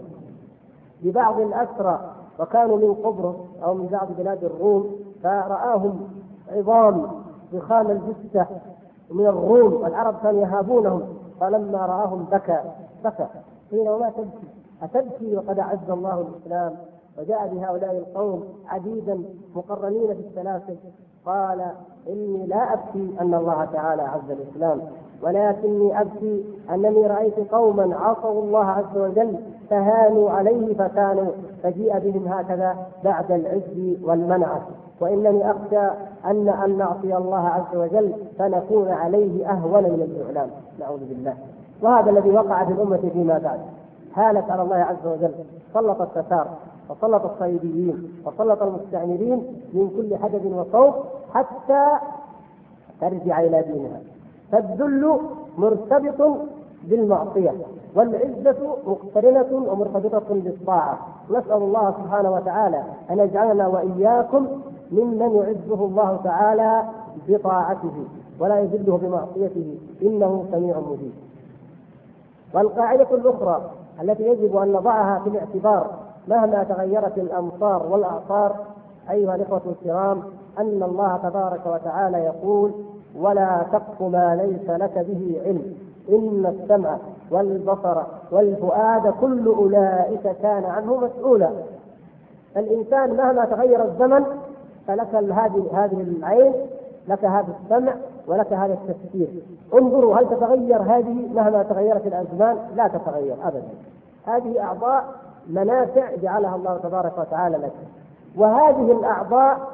ببعض 1.03 1.41
الأسرى 1.41 2.14
وكانوا 2.41 2.77
من 2.77 2.95
قبرص 2.95 3.37
أو 3.65 3.75
من 3.75 3.87
بعض 3.87 4.09
بلاد 4.19 4.45
الروم 4.45 4.97
فرآهم 5.23 6.09
عظام 6.53 7.07
ضخام 7.55 7.91
الجثة 7.91 8.47
من 9.11 9.27
الروم 9.27 9.73
والعرب 9.83 10.15
كانوا 10.23 10.41
يهابونهم 10.41 11.03
فلما 11.41 11.79
رآهم 11.87 12.25
بكى 12.33 12.61
بكى. 13.05 13.27
قيل 13.71 13.91
وما 13.91 14.11
تبكي؟ 14.11 14.49
أتبكي 14.83 15.37
وقد 15.37 15.59
أعز 15.59 15.91
الله 15.91 16.21
الإسلام 16.21 16.77
وجاء 17.19 17.49
بهؤلاء 17.55 17.99
القوم 17.99 18.45
عديدا 18.69 19.25
مقرنين 19.55 20.15
في 20.15 20.21
السلاسل 20.29 20.77
قال 21.27 21.67
إني 22.09 22.47
لا 22.47 22.73
أبكي 22.73 23.17
أن 23.21 23.35
الله 23.35 23.65
تعالى 23.65 24.03
عز 24.03 24.31
الإسلام. 24.31 24.81
ولكني 25.23 26.01
أبكي 26.01 26.45
أنني 26.75 27.07
رأيت 27.07 27.53
قوما 27.53 27.97
عصوا 27.97 28.43
الله 28.43 28.65
عز 28.65 28.97
وجل 28.99 29.37
فهانوا 29.71 30.31
عليه 30.31 30.75
فكانوا 30.75 31.33
فجيء 31.63 31.99
بهم 31.99 32.29
هكذا 32.29 32.77
بعد 33.05 33.33
العز 33.33 33.97
والمنعة 34.03 34.63
وإنني 35.01 35.51
أخشى 35.51 35.91
أن 36.25 36.49
أن 36.49 36.79
نعصي 36.79 37.17
الله 37.17 37.49
عز 37.49 37.77
وجل 37.77 38.13
فنكون 38.39 38.89
عليه 38.89 39.51
أهون 39.51 39.83
من 39.83 40.03
الإعلام. 40.03 40.51
نعوذ 40.81 40.99
بالله. 40.99 41.35
وهذا 41.83 42.11
الذي 42.11 42.31
وقع 42.31 42.65
في 42.65 42.73
الأمة 42.73 43.11
فيما 43.13 43.39
بعد. 43.39 43.61
هانت 44.15 44.51
على 44.51 44.63
الله 44.63 44.77
عز 44.77 45.07
وجل. 45.07 45.35
سلط 45.75 46.01
التتار 46.01 46.47
وسلط 46.91 47.25
الصيديين 47.25 48.13
وسلط 48.27 48.63
المستعمرين 48.63 49.61
من 49.73 49.91
كل 49.97 50.17
حدث 50.17 50.47
وصوت 50.47 50.95
حتى 51.35 51.87
ترجع 53.01 53.41
إلى 53.41 53.63
دينها. 53.63 54.01
فالذل 54.55 55.19
مرتبط 55.59 56.37
بالمعصية 56.85 57.53
والعزة 57.95 58.57
مقترنة 58.87 59.67
ومرتبطة 59.73 60.25
بالطاعة 60.31 60.99
نسأل 61.31 61.53
الله 61.53 61.95
سبحانه 62.05 62.31
وتعالى 62.31 62.83
أن 63.11 63.19
يجعلنا 63.19 63.67
وإياكم 63.67 64.47
ممن 64.93 65.37
يعزه 65.37 65.85
الله 65.85 66.21
تعالى 66.25 66.83
بطاعته 67.29 68.05
ولا 68.41 68.61
يذله 68.61 68.97
بمعصيته 68.97 69.79
إنه 70.03 70.45
سميع 70.53 70.79
مجيب. 70.79 71.13
والقاعدة 72.55 73.07
الأخرى 73.11 73.71
التي 74.03 74.23
يجب 74.23 74.57
أن 74.57 74.73
نضعها 74.73 75.21
في 75.25 75.31
الاعتبار 75.31 75.91
مهما 76.29 76.65
تغيرت 76.65 77.19
الأمصار 77.19 77.87
والأعصار 77.91 78.57
أيها 79.11 79.35
الإخوة 79.35 79.61
الكرام 79.67 80.23
أن 80.59 80.83
الله 80.83 81.17
تبارك 81.17 81.67
وتعالى 81.67 82.19
يقول 82.19 82.73
ولا 83.19 83.67
تقف 83.73 84.03
ما 84.03 84.37
ليس 84.37 84.71
لك 84.71 84.99
به 84.99 85.41
علم. 85.45 85.75
إن 86.09 86.47
السمع 86.47 86.97
والبصر 87.31 88.03
والفؤاد 88.31 89.15
كل 89.21 89.47
أولئك 89.47 90.37
كان 90.43 90.65
عنه 90.65 90.97
مسؤولا. 90.97 91.51
الإنسان 92.57 93.17
مهما 93.17 93.45
تغير 93.45 93.85
الزمن 93.85 94.25
فلك 94.87 95.15
هذه 95.15 95.65
هذه 95.73 96.01
العين 96.01 96.53
لك 97.09 97.25
هذا 97.25 97.55
السمع 97.63 97.93
ولك 98.27 98.53
هذا 98.53 98.73
التفكير. 98.73 99.29
انظروا 99.75 100.17
هل 100.17 100.29
تتغير 100.29 100.83
هذه؟ 100.83 101.29
مهما 101.35 101.63
تغيرت 101.63 102.07
الأزمان 102.07 102.57
لا 102.77 102.89
تتغير 102.89 103.37
ابدا. 103.45 103.69
هذه 104.27 104.63
أعضاء 104.63 105.05
منافع 105.49 106.15
جعلها 106.23 106.57
الله 106.57 106.79
تبارك 106.79 107.19
وتعالى 107.19 107.57
لك. 107.57 107.73
وهذه 108.37 108.93
الأعضاء 108.93 109.74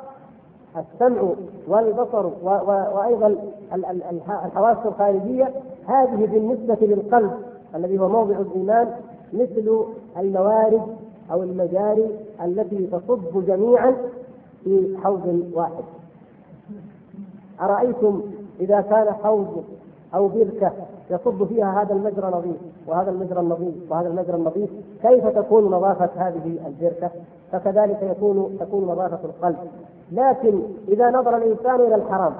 السمع 0.76 1.34
والبصر 1.68 2.26
وأيضا 2.94 3.36
الحواس 4.44 4.76
الخارجية 4.86 5.52
هذه 5.86 6.26
بالنسبة 6.26 6.76
للقلب 6.80 7.32
الذي 7.74 7.98
هو 7.98 8.08
موضع 8.08 8.36
الإيمان 8.38 8.94
مثل 9.32 9.84
الموارد 10.18 10.82
أو 11.32 11.42
المجاري 11.42 12.08
التي 12.44 12.86
تصب 12.86 13.46
جميعا 13.46 13.96
في 14.64 14.96
حوض 15.04 15.50
واحد. 15.54 15.84
أرأيتم 17.60 18.22
إذا 18.60 18.80
كان 18.80 19.14
حوض 19.14 19.64
أو 20.14 20.28
بركة 20.28 20.72
يصب 21.10 21.44
فيها 21.44 21.82
هذا 21.82 21.94
المجرى 21.94 22.26
نظيف 22.26 22.56
وهذا 22.86 23.10
المجرى 23.10 23.40
النظيف 23.40 23.74
وهذا 23.90 24.08
المجرى 24.08 24.36
النظيف 24.36 24.70
كيف 25.02 25.26
تكون 25.26 25.64
نظافة 25.64 26.10
هذه 26.16 26.58
البركة؟ 26.66 27.10
فكذلك 27.52 28.02
يكون 28.02 28.56
تكون 28.60 28.84
نظافة 28.84 29.18
القلب 29.24 29.56
لكن 30.12 30.62
إذا 30.88 31.10
نظر 31.10 31.36
الإنسان 31.36 31.80
إلى 31.80 31.94
الحرام 31.94 32.32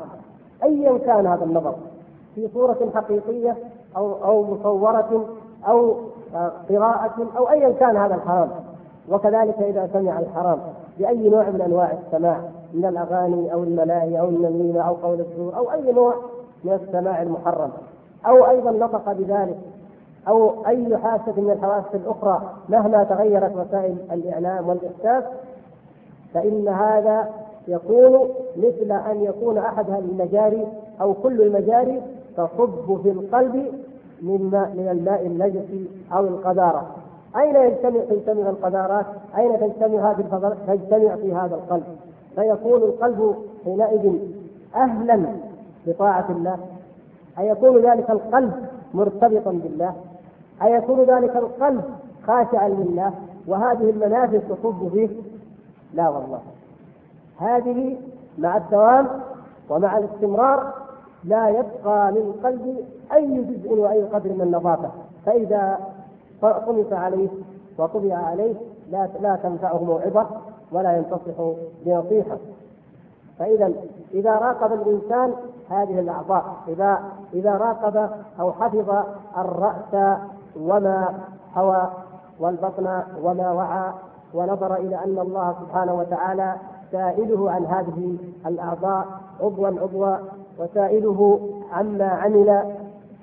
أيا 0.64 0.98
كان 0.98 1.26
هذا 1.26 1.44
النظر 1.44 1.74
في 2.34 2.48
صورة 2.54 2.90
حقيقية 2.94 3.56
أو 3.96 4.24
أو 4.24 4.42
مصورة 4.42 5.24
أو 5.68 5.96
قراءة 6.68 7.26
أو 7.36 7.50
أيا 7.50 7.72
كان 7.72 7.96
هذا 7.96 8.14
الحرام 8.14 8.50
وكذلك 9.10 9.58
إذا 9.58 9.90
سمع 9.92 10.18
الحرام 10.18 10.58
بأي 10.98 11.28
نوع 11.28 11.50
من 11.50 11.60
أنواع 11.60 11.92
السماع 12.06 12.40
من 12.74 12.84
الأغاني 12.84 13.52
أو 13.52 13.62
الملاهي 13.62 14.20
أو 14.20 14.28
النميمة 14.28 14.80
أو 14.80 14.94
قول 14.94 15.20
الزور 15.20 15.56
أو 15.56 15.72
أي 15.72 15.92
نوع 15.92 16.14
من 16.64 16.72
السماع 16.72 17.22
المحرم 17.22 17.70
أو 18.26 18.50
أيضا 18.50 18.70
نطق 18.70 19.12
بذلك 19.12 19.58
أو 20.28 20.66
أي 20.66 20.96
حاسة 20.96 21.40
من 21.40 21.50
الحواس 21.50 21.84
الأخرى 21.94 22.52
مهما 22.68 23.04
تغيرت 23.04 23.56
وسائل 23.56 23.96
الإعلام 24.12 24.68
والإحساس 24.68 25.24
فإن 26.34 26.68
هذا 26.68 27.28
يكون 27.68 28.28
مثل 28.56 28.92
أن 28.92 29.22
يكون 29.22 29.58
أحد 29.58 29.90
هذه 29.90 29.98
المجاري 29.98 30.66
أو 31.00 31.14
كل 31.14 31.42
المجاري 31.42 32.02
تصب 32.36 33.02
في 33.02 33.10
القلب 33.10 33.72
من 34.22 34.50
ماء 34.52 34.68
من 34.68 34.88
الماء 34.88 35.26
النجس 35.26 35.88
أو 36.12 36.26
القذارة 36.26 36.86
أين 37.36 37.56
يجتمع 37.56 38.00
تجتمع 38.10 38.50
القذارات؟ 38.50 39.06
أين 39.38 39.60
تجتمع 39.60 40.10
هذه؟ 40.10 40.52
تجتمع 40.66 41.16
في 41.16 41.34
هذا 41.34 41.54
القلب 41.54 41.84
فيكون 42.34 42.82
القلب 42.82 43.34
حينئذ 43.64 44.18
أهلا 44.74 45.26
لطاعة 45.86 46.26
الله. 46.30 46.58
أيكون 47.38 47.78
ذلك 47.78 48.10
القلب 48.10 48.52
مرتبطا 48.94 49.50
بالله؟ 49.50 49.94
أيكون 50.62 51.00
ذلك 51.00 51.36
القلب 51.36 51.84
خاشعا 52.26 52.68
لله؟ 52.68 53.12
وهذه 53.46 53.90
المنافذ 53.90 54.40
تصب 54.40 54.88
فيه؟ 54.88 55.08
لا 55.94 56.08
والله. 56.08 56.40
هذه 57.38 57.96
مع 58.38 58.56
الدوام 58.56 59.08
ومع 59.70 59.98
الاستمرار 59.98 60.72
لا 61.24 61.48
يبقى 61.48 62.12
للقلب 62.12 62.76
أي 63.12 63.42
جزء 63.44 63.74
وأي 63.74 64.02
قدر 64.02 64.30
من 64.32 64.40
النظافة 64.40 64.90
فإذا 65.26 65.78
طمس 66.40 66.92
عليه 66.92 67.28
وطبع 67.78 68.14
عليه 68.16 68.54
لا 68.90 69.08
لا 69.20 69.38
تنفعه 69.42 69.84
موعظة 69.84 70.26
ولا 70.72 70.96
ينتصح 70.96 71.52
بنصيحة. 71.86 72.36
فاذا 73.38 73.72
إذا 74.14 74.30
راقب 74.30 74.72
الإنسان 74.72 75.32
هذه 75.70 76.00
الأعضاء 76.00 76.44
إذا 76.68 76.98
إذا 77.34 77.56
راقب 77.56 78.10
أو 78.40 78.52
حفظ 78.52 78.90
الرأس 79.38 80.18
وما 80.60 81.14
حوى 81.54 81.88
والبطن 82.40 83.02
وما 83.22 83.52
وعى 83.52 83.92
ونظر 84.34 84.74
إلى 84.74 84.96
أن 85.04 85.18
الله 85.18 85.54
سبحانه 85.60 85.94
وتعالى 85.94 86.54
سائله 86.92 87.50
عن 87.50 87.64
هذه 87.66 88.18
الأعضاء 88.46 89.06
عضوا 89.40 89.68
عضوا 89.68 90.16
وسائله 90.58 91.40
عما 91.72 92.08
عمل 92.08 92.74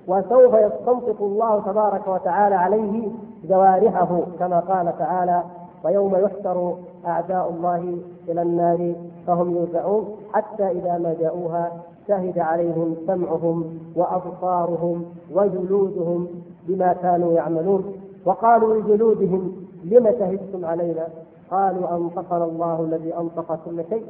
وسوف 0.07 0.53
يستنطق 0.53 1.21
الله 1.21 1.59
تبارك 1.61 2.07
وتعالى 2.07 2.55
عليه 2.55 3.11
جوارحه 3.43 4.21
كما 4.39 4.59
قال 4.59 4.97
تعالى 4.97 5.43
ويوم 5.83 6.15
يحشر 6.15 6.75
أعداء 7.05 7.49
الله 7.49 7.97
إلى 8.29 8.41
النار 8.41 8.95
فهم 9.27 9.55
يوزعون 9.55 10.15
حتى 10.33 10.63
إذا 10.71 10.97
ما 10.97 11.15
جاءوها 11.19 11.71
شهد 12.07 12.39
عليهم 12.39 12.95
سمعهم 13.07 13.79
وأبصارهم 13.95 15.05
وجلودهم 15.35 16.27
بما 16.67 16.93
كانوا 16.93 17.33
يعملون 17.33 17.93
وقالوا 18.25 18.75
لجلودهم 18.75 19.51
لم 19.83 20.05
شهدتم 20.19 20.65
علينا؟ 20.65 21.07
قالوا 21.51 21.95
أنطقنا 21.97 22.45
الله 22.45 22.81
الذي 22.81 23.15
أنطق 23.17 23.59
كل 23.65 23.83
شيء 23.89 24.03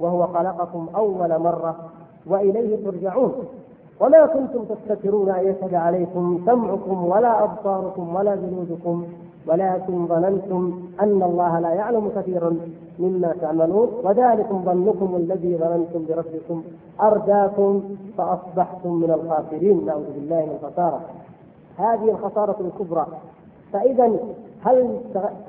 وهو 0.00 0.26
خلقكم 0.26 0.86
أول 0.96 1.38
مرة 1.38 1.76
وإليه 2.26 2.84
ترجعون. 2.84 3.32
وما 4.00 4.26
كنتم 4.26 4.64
تستترون 4.64 5.30
أن 5.30 5.46
يشهد 5.46 5.74
عليكم 5.74 6.40
سمعكم 6.46 7.04
ولا 7.06 7.44
أبصاركم 7.44 8.14
ولا 8.14 8.34
جلودكم 8.34 9.04
ولكن 9.46 10.06
ظننتم 10.06 10.82
أن 11.00 11.22
الله 11.22 11.58
لا 11.58 11.70
يعلم 11.70 12.10
كثيرا 12.16 12.56
مما 12.98 13.34
تعملون 13.40 13.88
وذلكم 14.04 14.62
ظنكم 14.64 15.16
الذي 15.16 15.56
ظننتم 15.56 16.04
بربكم 16.08 16.62
أرداكم 17.00 17.82
فأصبحتم 18.18 18.92
من 18.92 19.10
الخاسرين. 19.10 19.86
نعوذ 19.86 20.12
بالله 20.14 20.36
من 20.36 20.58
الخسارة 20.62 21.00
هذه 21.78 22.10
الخسارة 22.10 22.56
الكبرى. 22.60 23.06
فإذا 23.72 24.12
هل 24.64 25.00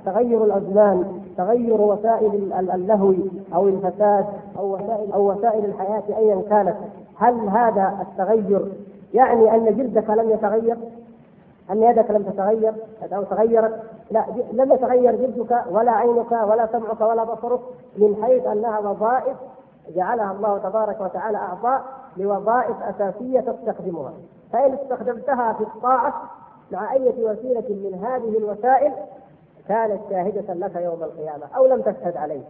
تغير 0.06 0.44
الأزمان 0.44 1.22
تغير 1.38 1.82
وسائل 1.82 2.54
اللهو 2.54 3.14
أو 3.56 3.68
الفساد 3.68 4.26
أو 4.58 4.76
وسائل 4.76 5.12
أو 5.14 5.32
وسائل 5.32 5.66
الحياة 5.66 6.04
أيا 6.18 6.42
كانت 6.50 6.76
هل 7.18 7.34
هذا 7.34 7.98
التغير 8.02 8.62
يعني 9.14 9.56
أن 9.56 9.66
جلدك 9.66 10.10
لم 10.10 10.30
يتغير؟ 10.30 10.78
أن 11.72 11.84
يدك 11.84 12.12
لم 12.12 12.24
تتغير 12.24 12.74
أو 13.14 13.24
تغيرت. 13.24 13.84
لا 14.12 14.26
لم 14.52 14.72
يتغير 14.72 15.16
جلدك 15.16 15.64
ولا 15.72 15.92
عينك 15.92 16.32
ولا 16.32 16.68
سمعك 16.72 17.02
ولا 17.02 17.24
بصرك 17.24 17.60
من 17.98 18.24
حيث 18.24 18.46
أنها 18.46 18.80
وظائف 18.80 19.38
جعلها 19.96 20.32
الله 20.32 20.58
تبارك 20.58 21.02
وتعالى 21.02 21.38
أعضاء 21.38 21.84
لوظائف 22.18 22.76
أساسية 22.82 23.40
تستخدمها. 23.40 24.14
فإن 24.54 24.74
استخدمتها 24.74 25.54
في 25.54 25.64
الطاعة 25.64 26.14
مع 26.72 26.94
أي 26.94 27.10
وسيلة 27.10 27.70
من 27.70 28.04
هذه 28.04 28.38
الوسائل 28.38 28.94
كانت 29.68 30.02
شاهدة 30.10 30.54
لك 30.54 30.76
يوم 30.76 31.04
القيامة 31.04 31.46
أو 31.56 31.66
لم 31.66 31.82
تشهد 31.82 32.18
عليه 32.18 32.44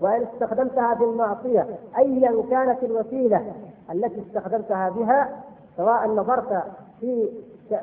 وإن 0.00 0.22
استخدمتها 0.22 0.94
في 0.94 1.04
المعصية 1.04 1.66
أيا 1.98 2.42
كانت 2.50 2.82
الوسيلة 2.82 3.52
التي 3.92 4.20
استخدمتها 4.20 4.88
بها 4.88 5.28
سواء 5.76 6.08
نظرت 6.08 6.62
في 7.00 7.28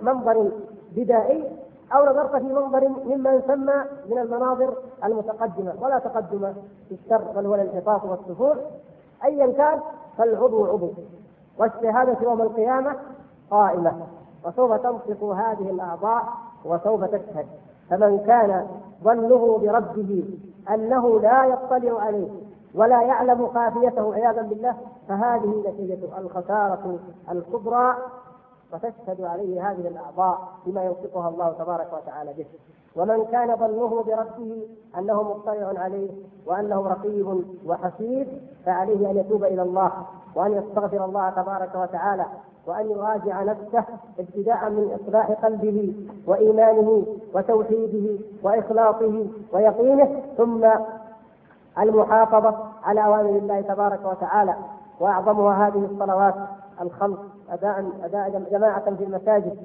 منظر 0.01 0.51
بدائي 0.95 1.57
أو 1.93 2.05
نظرت 2.05 2.35
في 2.35 2.53
منظر 2.53 2.87
مما 3.05 3.33
يسمى 3.33 3.83
من 4.09 4.17
المناظر 4.17 4.73
المتقدمة 5.03 5.73
ولا 5.81 5.99
تقدم 5.99 6.53
في 6.89 6.95
الشر 6.95 7.23
بل 7.35 7.45
هو 7.45 7.55
الانحطاط 7.55 8.05
والسفور. 8.05 8.57
أيا 9.23 9.51
كان 9.51 9.79
فالعضو 10.17 10.65
عضو 10.65 10.91
والشهادة 11.59 12.17
يوم 12.21 12.41
القيامة 12.41 12.95
قائمة 13.51 13.93
وسوف 14.45 14.73
تنطق 14.73 15.23
هذه 15.23 15.69
الأعضاء 15.69 16.23
وسوف 16.65 17.03
تشهد. 17.03 17.45
فمن 17.89 18.19
كان 18.19 18.67
ظنه 19.03 19.57
بربه 19.57 20.25
أنه 20.69 21.19
لا 21.19 21.45
يطلع 21.45 22.01
عليه 22.01 22.29
ولا 22.75 23.01
يعلم 23.01 23.47
خافيته 23.47 24.13
عياذا 24.13 24.41
بالله 24.41 24.75
فهذه 25.07 25.63
نتيجة 25.67 26.17
الخسارة 26.17 26.99
الكبرى 27.31 27.95
وتشهد 28.73 29.21
عليه 29.21 29.71
هذه 29.71 29.87
الأعضاء 29.87 30.39
بما 30.65 30.83
يوثقها 30.83 31.29
الله 31.29 31.53
تبارك 31.59 31.87
وتعالى 31.93 32.33
به. 32.33 32.45
ومن 32.95 33.25
كان 33.25 33.55
ظنه 33.55 34.03
بربه 34.03 34.67
أنه 34.97 35.23
مطلع 35.23 35.73
عليه 35.79 36.09
وأنه 36.45 36.87
رقيب 36.87 37.43
وحسيب 37.65 38.27
فعليه 38.65 39.11
أن 39.11 39.17
يتوب 39.17 39.43
إلى 39.43 39.61
الله 39.61 39.91
وأن 40.35 40.51
يستغفر 40.51 41.05
الله 41.05 41.29
تبارك 41.29 41.75
وتعالى 41.75 42.25
وأن 42.67 42.91
يراجع 42.91 43.43
نفسه 43.43 43.83
ابتداء 44.19 44.69
من 44.69 44.97
إصلاح 45.01 45.31
قلبه 45.31 45.93
وإيمانه 46.27 47.05
وتوحيده 47.33 48.19
وإخلاصه 48.43 49.25
ويقينه 49.53 50.21
ثم 50.37 50.69
المحافظة 51.79 52.55
على 52.83 53.05
أوامر 53.05 53.29
الله 53.29 53.61
تبارك 53.61 54.05
وتعالى 54.05 54.55
وأعظمها 54.99 55.67
هذه 55.67 55.87
الصلوات 55.91 56.35
الخمس 56.81 57.17
أداء 57.51 57.85
أداء 58.03 58.43
جماعة 58.51 58.95
في 58.95 59.03
المساجد. 59.03 59.57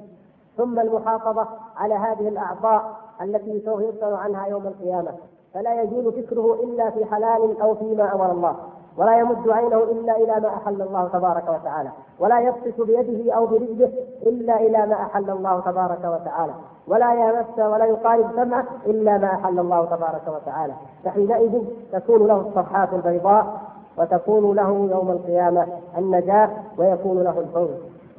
ثم 0.57 0.79
المحافظة 0.79 1.47
على 1.77 1.95
هذه 1.95 2.27
الأعضاء 2.27 2.83
التي 3.21 3.61
سوف 3.65 3.81
يسأل 3.81 4.13
عنها 4.13 4.47
يوم 4.47 4.67
القيامة. 4.67 5.11
فلا 5.53 5.81
يزول 5.81 6.13
فكره 6.13 6.53
إلا 6.53 6.89
في 6.89 7.05
حلال 7.05 7.61
أو 7.61 7.75
فيما 7.75 8.15
أمر 8.15 8.31
الله. 8.31 8.55
ولا 8.97 9.17
يمد 9.17 9.49
عينه 9.49 9.77
إلا 9.77 10.17
إلى 10.17 10.39
ما 10.39 10.47
أحل 10.47 10.81
الله 10.81 11.07
تبارك 11.07 11.49
وتعالى. 11.49 11.89
ولا 12.19 12.39
يبطش 12.39 12.81
بيده 12.81 13.33
أو 13.33 13.45
برجله 13.45 13.91
إلا 14.25 14.59
إلى 14.59 14.85
ما 14.85 14.93
أحل 14.93 15.29
الله 15.29 15.59
تبارك 15.59 15.99
وتعالى. 16.05 16.53
ولا 16.87 17.13
يمس 17.13 17.59
ولا 17.59 17.85
يقارب 17.85 18.31
سمعه 18.35 18.65
إلا 18.85 19.17
ما 19.17 19.27
أحل 19.27 19.59
الله 19.59 19.85
تبارك 19.85 20.27
وتعالى. 20.27 20.73
فحينئذ 21.03 21.63
تكون 21.91 22.27
له 22.27 22.39
الصفحات 22.39 22.93
البيضاء 22.93 23.61
وتكون 23.97 24.55
له 24.55 24.69
يوم 24.91 25.11
القيامة 25.11 25.67
النجاة 25.97 26.49
ويكون 26.77 27.23
له 27.23 27.39
الفوز 27.39 27.69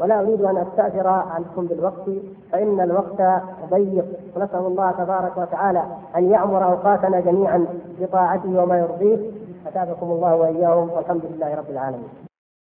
ولا 0.00 0.20
أريد 0.20 0.42
أن 0.42 0.56
أستأثر 0.56 1.08
عنكم 1.08 1.66
بالوقت 1.66 2.10
فإن 2.52 2.80
الوقت 2.80 3.42
ضيق. 3.70 4.04
ونسال 4.36 4.66
الله 4.66 4.90
تبارك 4.90 5.36
وتعالى 5.36 5.82
أن 6.16 6.30
يعمر 6.30 6.64
أوقاتنا 6.64 7.20
جميعا 7.20 7.66
بطاعته 8.00 8.62
وما 8.62 8.78
يرضيه. 8.78 9.30
أتابكم 9.66 10.06
الله 10.06 10.36
وإياهم 10.36 10.90
والحمد 10.90 11.22
لله 11.24 11.54
رب 11.54 11.70
العالمين. 11.70 12.27